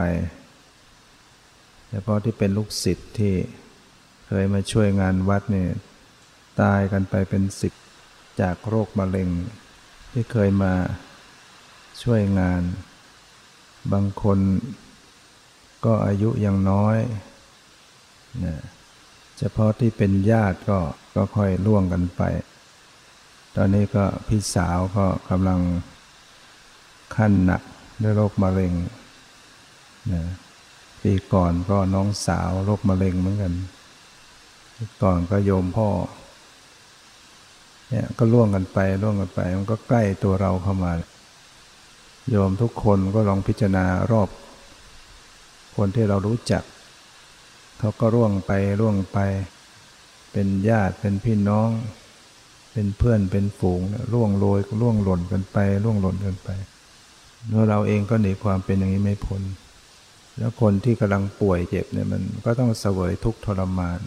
[1.89, 3.33] เฉพาะที่เป็นลูกศิษย์ที่
[4.27, 5.69] เคยมาช่วยงานวัดเนี่ย
[6.61, 7.73] ตายกันไปเป็นสิบ
[8.41, 9.29] จากโรคมะเร็ง
[10.11, 10.73] ที่เคยมา
[12.03, 12.61] ช่วยงาน
[13.93, 14.39] บางคน
[15.85, 16.97] ก็อายุยังน้อย
[18.45, 18.55] นะ
[19.37, 20.79] เฉพาะที่เป็นญาติก็
[21.15, 22.21] ก็ค่อยล่วงกันไป
[23.55, 25.59] ตอนนี้ก็พี่สาวก็กำลัง
[27.15, 27.61] ขั้นหนัก
[28.03, 28.73] ด้วยโรคมะเร็ง
[30.13, 30.23] นะ
[31.01, 33.53] ปีก่อนก็น้องสาวโรคมะเร็งเหมือนกัน
[35.03, 35.89] ก่อนก็โยมพ่อ
[37.89, 40.91] เนี่ยก็ล่วงกันไปล่วงกันไป มันก็ใกล้ตัวเราเข้ามา
[42.29, 44.29] โยมทุกคนก็ลองพิจารณารอบ
[45.75, 46.63] คนที่เรารู้จัก
[47.79, 49.17] เขาก็ร่วงไปร่วงไป
[50.31, 51.69] เป็นญาติเป็นพี่น้อง
[52.71, 53.81] เป็นเพื่อนเป็นฝูง
[54.13, 56.49] ร่วงโรยร่วงหล่นกันไป ร่วงหล่นกันไป
[57.47, 59.41] เมื่อเราเองก็หนีความเป็นอย่างนี้ไม่พ้น
[60.37, 63.99] แล้วคนที่กำลังป่วยเจ็บเนี่ยมันก็ต้องเสวยทุกทรมาน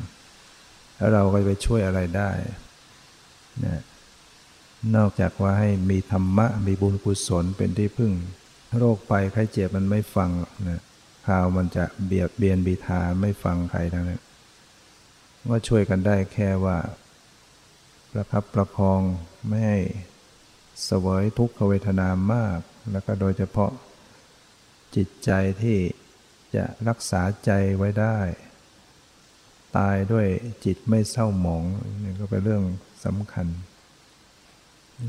[0.97, 2.31] แล้วเราก็ไปช่วยอะไรได้
[3.65, 3.83] นะ
[4.97, 8.13] นอกจากว่าให้มีธรรมะ มีบุญกุศลเป็นที่พึ่ง
[8.79, 10.31] โรคไปไข้เจ็บมันไม่ฟัง
[10.69, 10.83] นะ
[11.27, 14.23] ข่าวมันจะเบียดเบียนบีทาไม่ฟังใครทั้งนั้น
[15.51, 16.79] ก็ช่วยกันได้แค่ว่า
[18.13, 19.01] ประคับประคอง
[19.47, 19.81] ไม่ให้
[20.85, 22.59] เสวยทุกขเวทนามาก
[22.91, 23.71] แล้วก็โดยเฉพาะ
[24.97, 25.31] จิตใจ
[25.63, 25.79] ที่
[26.55, 28.19] จะรักษาใจไว้ได้
[29.77, 30.27] ตายด้วย
[30.65, 31.65] จิตไม่เศร้าหมอง
[32.03, 32.63] นี่ก็เป็นเรื่อง
[33.05, 33.47] สำคัญ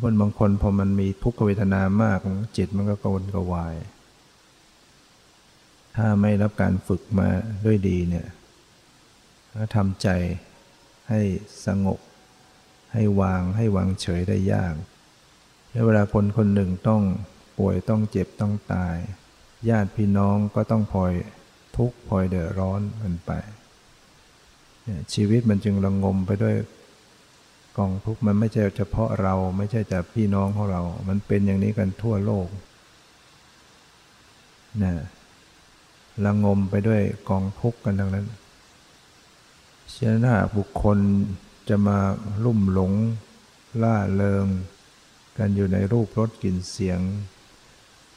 [0.04, 2.20] คนบางคนพอมันมีทุกขเวทนามาก
[2.58, 3.76] จิตมันก็กวนกวาย
[5.96, 7.28] ถ้าไม่รับการฝึกมา
[7.66, 8.28] ด้วยดีเนี่ย
[9.54, 10.10] ก็ทำใจ
[11.10, 11.22] ให้
[11.66, 12.00] สงบ
[12.94, 14.74] ให้วางให้วางเฉยได้ยาก
[15.86, 17.02] เวลาคนคนหนึ่งต้อง
[17.58, 18.98] ป่วยต้องเจ็บต้องตาย
[19.70, 21.14] ญาติพี่น้องก็ต้องพลอย
[21.78, 23.32] ทุกข์พลอยเดือดร้อนมันไป
[25.14, 26.56] ชีวิตมันจึงระงมไปด้วย
[27.78, 32.48] กองทุกข์มันไม่ใช่เฉพาะเราไม่ใช่แต่พี่น้องของเรา มันเป็นอย่างนี้กันทั่วโลก
[34.84, 34.94] นะ
[36.26, 38.28] ระงมไปด้วยกองทุกข์กันทั้งนั้น
[39.92, 40.98] เชนถ้าบุคคล
[41.70, 41.98] จะมา
[42.44, 42.94] ลุ่มหลง
[43.84, 44.48] ล่าเริง
[45.38, 47.00] กันอยู่ในรูปรสกลิ่นเสียง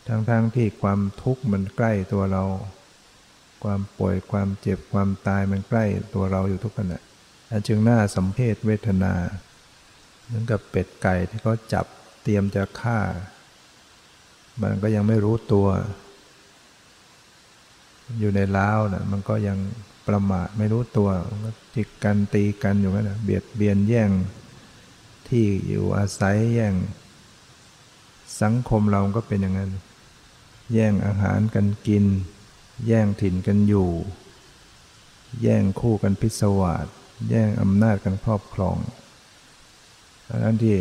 [0.09, 2.45] ทั้งๆทที่ความทุกข์มันใกล้ตัวเรา
[3.65, 5.85] ความป่วยความเจ็บความตายมันใกล้
[6.15, 7.01] ตัวเราอยู่ทุกขณะ
[7.51, 9.15] อันจึงน่าสัมเพศเวทนา
[10.25, 11.87] เหมือนกับเป็ดไก่ที่เขาจับ
[12.23, 12.99] เตรียมจะฆ่า
[14.63, 15.69] มันก็ยังไม่รู้ตัว
[18.19, 19.59] อยู่ในล้าวนะมันก็ยัง
[20.09, 24.11] ประมาทไม่รู้ตัวมันก็จิกกันตีกันอยู่นั่นนะเบียดเบียนแย่ง
[25.29, 26.75] ที่อยู่อาศัยแย่ง
[28.43, 29.71] สังคมเราก็เป็นอย่างนั้น
[30.73, 32.05] แย่งอาหารกันกิน
[32.87, 33.91] แย่งถิ่นกันอยู่
[35.43, 36.87] แย่งคู่กันพิศวาส
[37.31, 38.77] แย่งอำนาจกันครอบครอง
[40.29, 40.77] ดังนั้นที่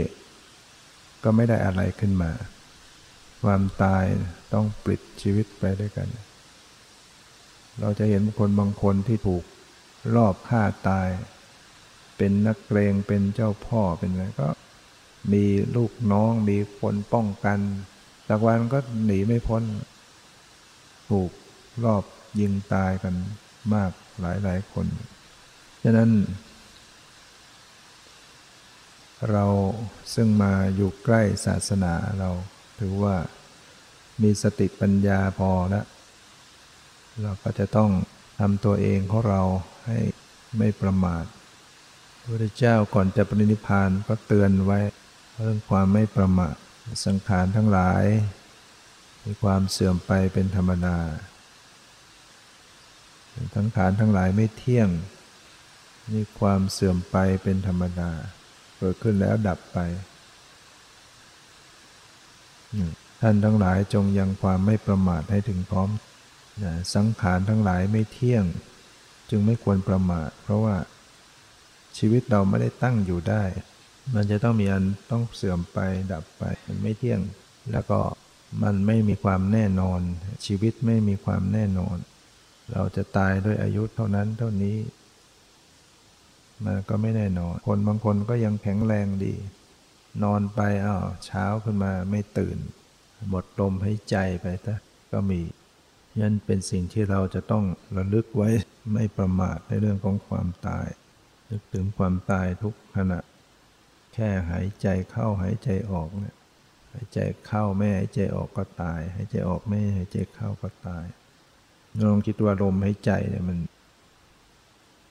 [1.23, 2.31] ก็ไม่ได้อะไรขึ้นมา
[3.43, 4.03] ความตาย
[4.53, 6.07] ต้องปลิดชีวิตไปด้วยกัน
[7.79, 9.43] เราจะเห็นคนบางคนที่ถูก
[10.15, 11.07] รอบฆ่าตาย
[12.17, 14.47] เป็นนักเกรงเป็นเจ้าพ่อเป็นอะไรก็
[15.33, 17.59] มีลูกน้องมีคนป้องกัน
[18.27, 19.63] สักวันก็หนีไม่พ้น
[21.09, 21.31] ถูก
[21.83, 22.03] รอบ
[22.39, 23.15] ยิงตายกัน
[23.73, 24.87] มากหลายหลายคน
[25.83, 26.11] ฉะนั้น
[29.31, 29.45] เรา
[30.13, 32.29] ซึ่งมาอยู่ใกล้ศาสนาเรา
[32.79, 33.15] ถือว่า
[34.21, 35.85] มีสติปัญญาพอแล้ว
[37.21, 37.91] เราก็จะต้อง
[38.39, 39.41] ทำตัวเองของเรา
[39.85, 39.99] ให้
[40.57, 41.25] ไม่ประมาท
[42.19, 44.79] พระพุทธเจ้าก่อนจะปรินิพานก็เตือนไว้
[45.35, 46.55] เรื่องความไม่ประมาท
[47.05, 48.03] สังขารทั้งหลาย
[49.25, 50.97] มีความเสื่อมไปเป็นธรรมดา
[53.55, 54.89] สังขารทั้งหลายไม่เที่ยง
[56.13, 58.11] มีความเสื่อมไปเป็นธรรมดา
[58.77, 59.77] เกิดขึ้นแล้วดับไป
[63.21, 65.89] ท่านทั้งหลายจงยังความไม่ประมาทให้ถึงพร้อม
[66.95, 68.43] สังขารทั้งหลายไม่เที่ยง
[69.29, 70.75] จึงไม่ควรประมาท เพราะว่า
[71.97, 73.43] ชีวิตเราไม่ได้ตั้งอยู่ได้
[74.13, 75.79] มันจะต้องมีอันต้องเสื่อมไป
[76.11, 77.21] ดับไป มันไม่เที่ยง
[77.71, 77.99] แล้วก็
[78.63, 80.01] มันไม่มีความแน่นอน
[80.45, 81.97] ชีวิตไม่มีความแน่นอน
[82.71, 84.77] เราจะตายด้วยอายุเท่านั้นเท่านี้
[86.65, 89.33] มันก็ไม่แน่นอน คนบางคนก็ยังแข็งแรงดี
[90.23, 92.57] นอนไปอ้าวเช้าขึ้นมาไม่ตื่น
[93.29, 94.75] หมดลมหายใจไปถ้า
[95.11, 95.41] ก็มี
[96.19, 97.63] ยันเป็นสิ่งที่เราจะต้อง
[97.97, 98.49] ระลึกไว้
[98.93, 100.87] ไม่ประมาทในเรื่องของความตาย
[101.49, 103.19] นึกถึงความตายทุกขณะ
[104.15, 106.35] แค่หายใจเข้าหายใจออกเนี่ย
[106.93, 111.05] หายใจเข้าไม่หายใจออกก็ตาย หายใจออกไม่หายใจเข้าก็ตาย
[112.05, 113.57] ลองคิดว่าลมหายใจเนี่ยมัน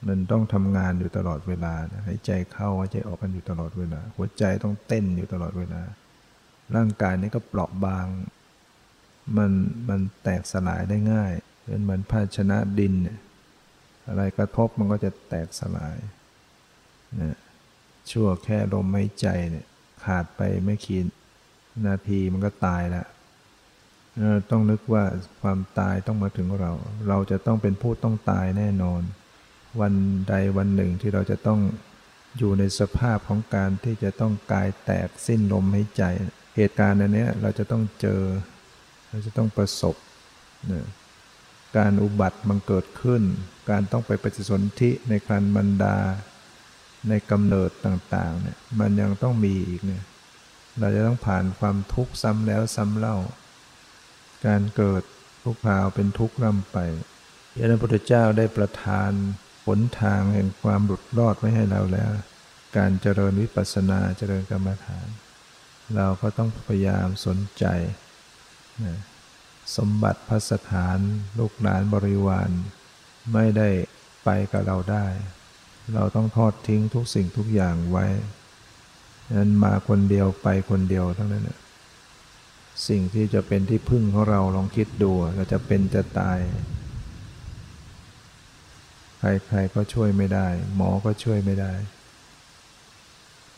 [0.08, 1.74] มันต้องทำงานอยู่ตลอดเวลา
[2.06, 5.82] หายใจเข้าหายใจออกกันอยู่ตลอดเวลา หัวใจต้องเต้นอยู่ตลอดเวลา
[6.76, 8.06] ร่างกายนี้ก็เปราะบาง
[9.36, 9.52] มัน
[9.88, 11.32] มันแตกสลายได้ง่าย
[11.64, 13.18] เป็นเหมือนภาชนะดินเนี่ย
[14.08, 15.96] อะไรกระทบมันก็จะแตกสลาย
[18.14, 19.66] ชั่วแค่ลมหายใจเนี่ย
[20.04, 21.00] ขาดไปไม่กี่
[21.86, 23.06] นาทีมันก็ตายแล้ว
[24.50, 25.04] ต้องนึกว่า
[25.42, 26.72] ความตายต้องมาถึงเรา
[27.08, 29.02] เราจะต้องเป็นผู้ต้องตายแน่นอน
[29.80, 29.94] วัน
[30.28, 31.60] ใดวันหนึ่งที่เราจะต้อง
[32.38, 36.02] อยู่ในสภาพของการที่จะต้องกายแตกสิ้นลมหายใจ
[36.56, 38.22] เหตุการณ์อันนี้เราจะต้องเจอ
[39.10, 39.96] เราจะต้องประสบ
[40.72, 40.86] นะ
[41.76, 43.22] การอุบัติมันเกิดขึ้น
[43.70, 45.96] การต้องไปปฏิสนธิในครันบรรดา
[47.08, 50.04] ในกำเนิดต่างๆเนี่ยมันยังต้องมีอีกเนี่ย
[50.80, 53.16] เราจะต้องผ่านความทุกข์ซ้ำแล้วซ้ำเล่า
[54.46, 55.02] การเกิด
[55.44, 56.78] ทุกข์พาวเป็นทุกข์ร่ำไป
[57.70, 59.10] พระพุทธเจ้าได้ประทาน
[59.64, 62.10] ผลทางแห่งความหลุดรอดไว้ให้เราแล้ว
[62.76, 65.06] การเจริญวิปัสสนาเจริญกรรมฐาน
[65.96, 67.64] เราก็ต้องพยายามสนใจ
[68.84, 68.98] นะ
[69.76, 70.98] สมบัติพัสถาน
[71.38, 72.50] ลูกหลานบริวาร
[73.32, 73.68] ไม่ได้
[74.24, 75.06] ไปกับเราได้
[75.94, 78.06] เราต้องทอดทิ้งทุกสิ่งทุกอย่างไว้
[79.38, 81.50] นั้นมาคนเดียวไปคนเดียวทั้งนั้น
[82.88, 86.38] สิ่งที่จะเป็นที่พึ่งของเราลองคิดดูเราจะเป็นจะตาย
[89.46, 91.72] ใครๆก็ช่วยไม่ได้ หมอก็ช่วยไม่ได้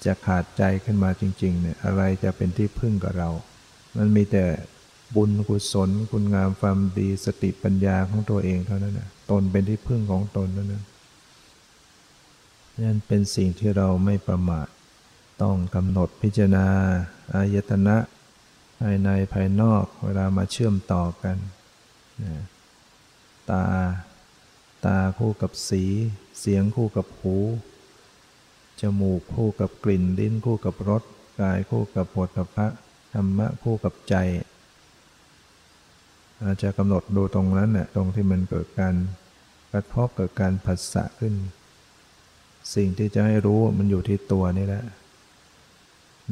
[0.05, 3.31] จะขาดใจขึ้นมาจริงๆเนี่ยอะไรจะเป็นที่พึ่งกับเรา
[3.97, 4.45] มันมีแต่
[5.17, 10.96] บุญกุศล คุณงามความดีสติปัญญาของตัวเองเท่านั้นนะตนเป็นที่พึ่งของตนเท่านั้นนั่
[12.95, 14.67] นเป็นสิ่งที่เราไม่ประมาท
[15.43, 16.67] ต้องกำหนดพิจารณา
[17.35, 17.97] อายตนะ
[18.81, 21.37] ภายในภายนอกเวลามาเชื่อมต่อกัน
[22.23, 22.33] นะ
[23.51, 23.65] ตา
[24.85, 25.85] ตาคู่กับสี
[26.39, 27.37] เสียงคู่กับหู
[28.81, 31.03] จมูกคู่กับกลิ่น ลิ้นคู่กับรส
[31.41, 32.69] กายคู่กับผลกับพระ
[33.13, 34.15] ธรรมะคู่กับใจ
[36.43, 38.95] อาจจะกำหนดดูตรงนั้นน่ยตรงที่มันเกิดการ
[39.73, 41.35] กระทบเกิดการผัสสะขึ้น
[42.75, 44.85] สิ่งที่จะให้รู้มันอยู่ที่ตัวนี่แหละ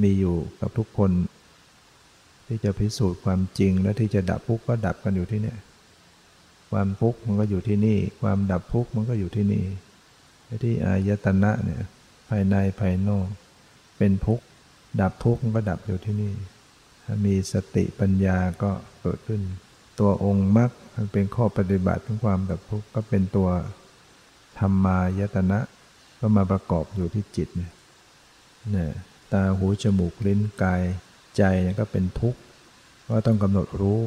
[0.03, 1.11] มีอยู่กับทุกคน
[2.47, 5.55] ที่จะพิสูจน์ความจริงและที่จะดับทุกข์ก็ดับกันอยู่ที่นี่
[6.71, 9.65] ความทุกข์มันก็อยู่ที่นี่ ความดับทุกข์มันก็อยู่ที่นี่
[10.65, 11.83] ที่อายตนะเนี่ย
[12.29, 13.27] ภายในภายนอก
[13.99, 14.45] เป็นทุกข์
[15.01, 16.33] ดับทุกข์มันก็ดับอยู่ที่นี่
[17.05, 18.71] ถ้ามีสติปัญญาก็
[19.03, 19.41] เกิดขึ้น
[20.01, 23.49] ตัวองค์มรรคมันเป็นข้อปฏิบัติของความดับทุกข์ก็เป็นตัว
[24.59, 25.59] ธรรมายตนะ
[26.27, 28.91] ก็มาประกอบอยู่ที่จิตเนี่ย
[29.33, 30.83] ตาหูจมูกลิ้นกาย
[31.37, 31.43] ใจ
[31.81, 32.41] ก็เป็นทุกข์
[33.09, 34.01] ก็ต้องกำหนดรู้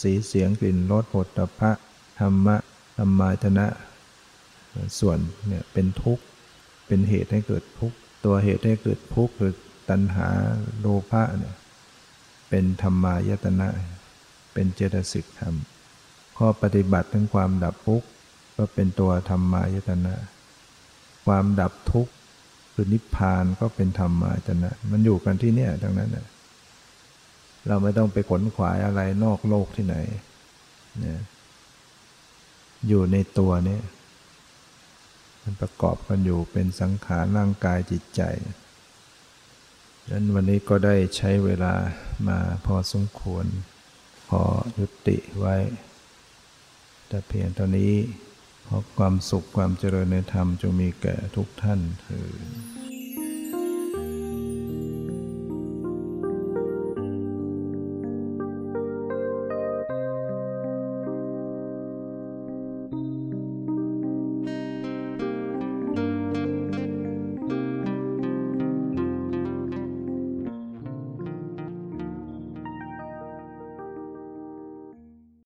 [0.00, 1.70] สีเสียงกลิ่นรสผลตภะ
[2.20, 2.56] ธรรมะ
[2.98, 3.66] ธรรมายตนะ
[4.98, 5.18] ส่วน
[5.48, 6.22] เนี่ยเป็นทุกข์
[6.86, 9.52] เป็นเหตุให้เกิดทุกข์ตัวเหตุให้เกิดทุกข์คือ
[9.90, 10.28] ตัณหา
[10.78, 11.54] โลภะเนี่ย
[12.48, 13.68] เป็นธรรมายตนะ
[14.52, 15.54] เป็นเจตสิกธรรม
[16.38, 18.06] ข้อปฏิบัติถึงความดับทุกข์
[18.56, 20.14] ก็เป็นตัวธรรมายตนะ
[21.28, 22.12] ความดับทุกข์
[22.72, 26.26] คือนิพพานก็เป็นธรรมายตนะ มันอยู่กันที่เนี่ยดังนั้นนะ
[27.68, 29.96] เราไม่ต้องไปขนขวายอะไรนอกโลกที่ไหน
[31.04, 31.22] นะ
[32.88, 33.78] อยู่ในตัวนี้
[35.42, 38.22] มันประกอบกันอยู่เป็นสังขารร่างกายจิตใจ
[40.02, 41.74] ดังนั้นวันนี้ก็ได้ใช้เวลา
[42.28, 43.44] มาพอสมควร
[44.28, 44.42] พอ
[44.78, 45.56] ยุติไว้
[47.08, 47.92] แต่เพียงเท่านี้
[48.68, 52.26] ขอความสุขความเจริญในธรรมจะมีแก่ทุกท่านเธอ